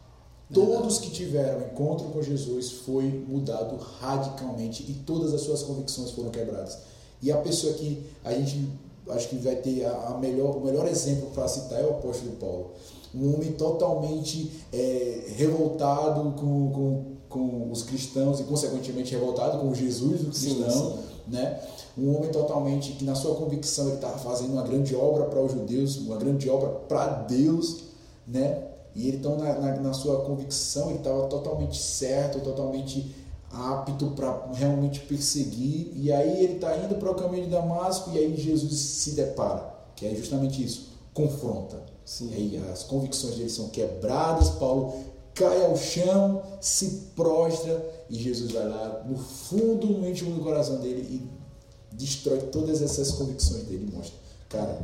[0.52, 6.30] Todos que tiveram encontro com Jesus foi mudado radicalmente e todas as suas convicções foram
[6.30, 6.78] quebradas.
[7.20, 8.68] E a pessoa que a gente
[9.10, 12.70] acho que vai ter a melhor, o melhor exemplo para citar é o apóstolo Paulo.
[13.14, 20.22] Um homem totalmente é, revoltado com, com, com os cristãos e, consequentemente, revoltado com Jesus,
[20.22, 20.70] o cristão.
[20.70, 20.98] Sim, sim.
[21.28, 21.60] Né?
[21.96, 25.52] Um homem totalmente que, na sua convicção, ele estava fazendo uma grande obra para os
[25.52, 27.84] judeus, uma grande obra para Deus.
[28.26, 28.75] Né?
[28.96, 33.14] E ele, então, na, na, na sua convicção, ele estava totalmente certo, totalmente
[33.52, 35.92] apto para realmente perseguir.
[35.94, 39.74] E aí ele está indo para o caminho de Damasco e aí Jesus se depara,
[39.94, 41.76] que é justamente isso, confronta.
[42.04, 42.30] Sim.
[42.30, 44.94] E aí as convicções dele são quebradas, Paulo
[45.36, 50.80] cai ao chão, se prostra e Jesus vai lá no fundo, no íntimo do coração
[50.80, 54.14] dele e destrói todas essas convicções dele e mostra,
[54.48, 54.78] cara,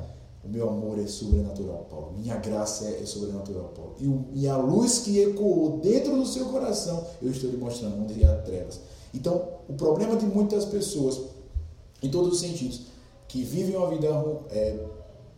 [0.45, 2.15] o meu amor é sobrenatural, Paulo.
[2.19, 3.95] Minha graça é, sobrenatural, Paulo.
[4.01, 8.25] E, e, a luz que ecoou dentro do seu coração, eu estou lhe mostrando onde
[8.25, 8.81] há trevas.
[9.15, 11.21] Então, o problema de muitas pessoas,
[12.03, 12.83] em todos os sentidos,
[13.29, 14.09] que vivem uma vida
[14.51, 14.85] é,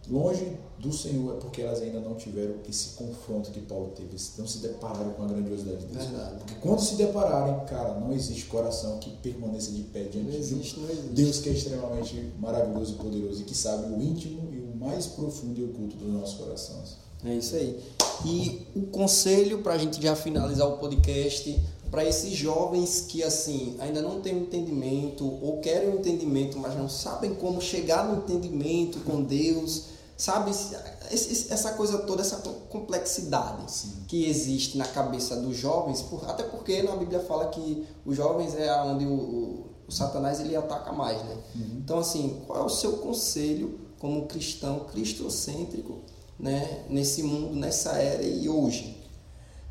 [0.09, 4.47] longe do Senhor, é porque elas ainda não tiveram esse confronto que Paulo teve, não
[4.47, 6.05] se depararam com a grandiosidade de Deus.
[6.05, 6.37] Verdade.
[6.39, 11.39] Porque quando se depararem, cara, não existe coração que permaneça de pé diante de Deus
[11.39, 14.53] que é extremamente maravilhoso e poderoso e que sabe o íntimo
[14.85, 16.97] mais profundo e oculto dos nossos corações.
[17.25, 17.81] É isso aí.
[18.25, 21.59] E o conselho para a gente já finalizar o podcast
[21.91, 26.77] para esses jovens que assim ainda não têm um entendimento ou querem um entendimento, mas
[26.77, 29.85] não sabem como chegar no entendimento com Deus,
[30.17, 32.37] sabe essa coisa toda, essa
[32.69, 33.93] complexidade Sim.
[34.09, 38.75] que existe na cabeça dos jovens, até porque na Bíblia fala que os jovens é
[38.83, 41.37] onde o, o, o Satanás ele ataca mais, né?
[41.55, 41.79] Uhum.
[41.85, 46.01] Então assim, qual é o seu conselho como cristão cristocêntrico,
[46.39, 49.03] né, nesse mundo, nessa era e hoje?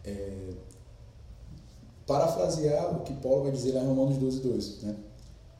[0.03, 0.53] É,
[2.07, 4.81] parafrasear o que Paulo vai dizer lá em Romanos 12, 2.
[4.81, 4.95] Né?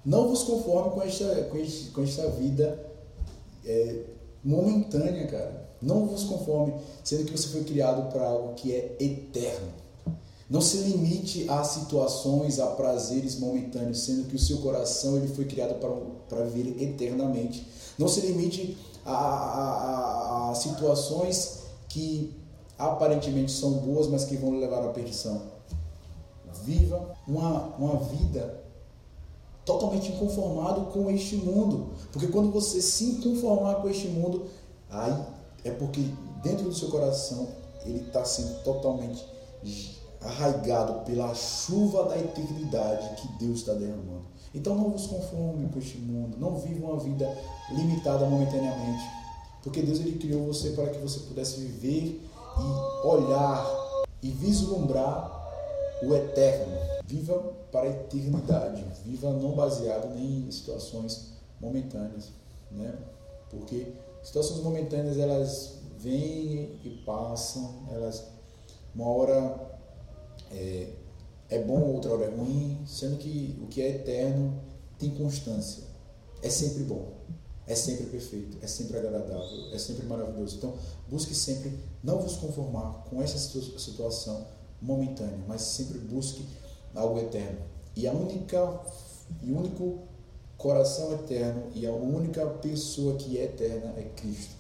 [0.04, 2.84] Não vos conforme com esta, com esta, com esta vida
[3.64, 4.06] é,
[4.44, 5.70] momentânea, cara.
[5.80, 9.72] Não vos conforme, sendo que você foi criado para algo que é eterno.
[10.54, 15.46] Não se limite a situações, a prazeres momentâneos, sendo que o seu coração ele foi
[15.46, 15.80] criado
[16.30, 17.68] para, viver eternamente.
[17.98, 22.32] Não se limite a, a, a, a situações que
[22.78, 25.42] aparentemente são boas, mas que vão levar à perdição
[26.64, 28.62] viva uma, uma vida
[29.66, 31.94] totalmente inconformado com este mundo.
[32.12, 34.46] Porque quando você se conformar com este mundo,
[34.92, 35.18] aí
[35.64, 36.08] é porque
[36.44, 37.48] dentro do seu coração
[37.86, 39.26] ele está sendo totalmente
[40.26, 44.26] arraigado pela chuva da eternidade que Deus está derramando.
[44.54, 47.28] Então não vos conforme com este mundo, não viva uma vida
[47.72, 49.04] limitada momentaneamente,
[49.64, 52.22] porque Deus ele criou você para que você pudesse viver
[52.60, 53.66] e olhar
[54.22, 55.32] e vislumbrar
[56.04, 56.78] o eterno.
[57.06, 57.38] Viva
[57.72, 58.86] para a eternidade.
[59.04, 62.32] Viva não baseado nem em situações momentâneas,
[62.72, 62.94] né?
[63.50, 63.94] Porque
[64.24, 68.26] situações momentâneas elas vêm e passam, elas
[68.96, 69.74] uma hora
[70.52, 70.88] é,
[71.50, 74.60] é bom, outra hora é ruim, sendo que o que é eterno
[74.98, 75.84] tem constância.
[76.42, 77.14] É sempre bom,
[77.66, 80.58] é sempre perfeito, é sempre agradável, é sempre maravilhoso.
[80.58, 80.74] Então,
[81.10, 84.46] busque sempre não vos conformar com essa situação
[84.82, 86.46] momentânea, mas sempre busque
[86.94, 87.60] algo eterno.
[87.96, 88.82] E a única
[89.42, 90.00] e o único
[90.58, 94.56] coração eterno e a única pessoa que é eterna é Cristo.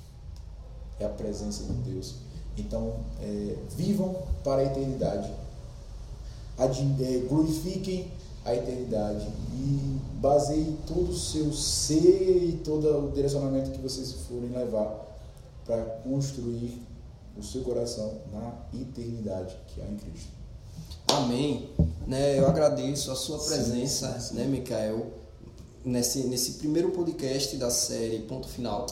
[1.00, 2.16] É a presença de Deus.
[2.58, 5.32] Então, é, vivam para a eternidade.
[6.58, 8.12] É, glorifiquem
[8.45, 14.49] a eternidade e baseiem todo o seu ser e todo o direcionamento que vocês forem
[14.49, 15.04] levar
[15.66, 16.82] para construir
[17.38, 20.30] o seu coração na eternidade que há em Cristo.
[21.08, 21.70] Amém.
[22.06, 24.36] Né, eu agradeço a sua presença, sim, sim.
[24.36, 25.08] né, Micael,
[25.84, 28.86] nesse, nesse primeiro podcast da série Ponto Final.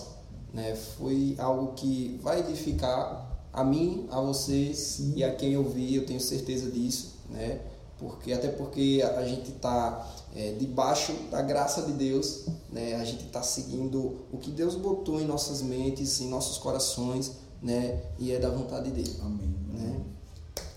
[0.54, 5.14] Né, foi algo que vai edificar a mim, a vocês sim.
[5.16, 7.60] e a quem eu vi, eu tenho certeza disso, né?
[7.98, 12.96] Porque até porque a gente está é, debaixo da graça de Deus, né?
[12.96, 18.02] A gente está seguindo o que Deus botou em nossas mentes, em nossos corações né?
[18.18, 19.16] E é da vontade dele.
[19.22, 19.56] Amém.
[19.72, 20.00] Né?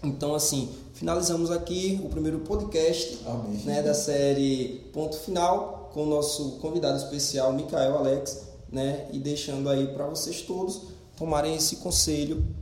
[0.02, 3.62] Então, assim, finalizamos aqui o primeiro podcast Amém.
[3.64, 9.08] Né, da série Ponto Final com o nosso convidado especial, Micael Alex, né?
[9.12, 10.82] E deixando aí para vocês todos
[11.16, 12.44] tomarem esse conselho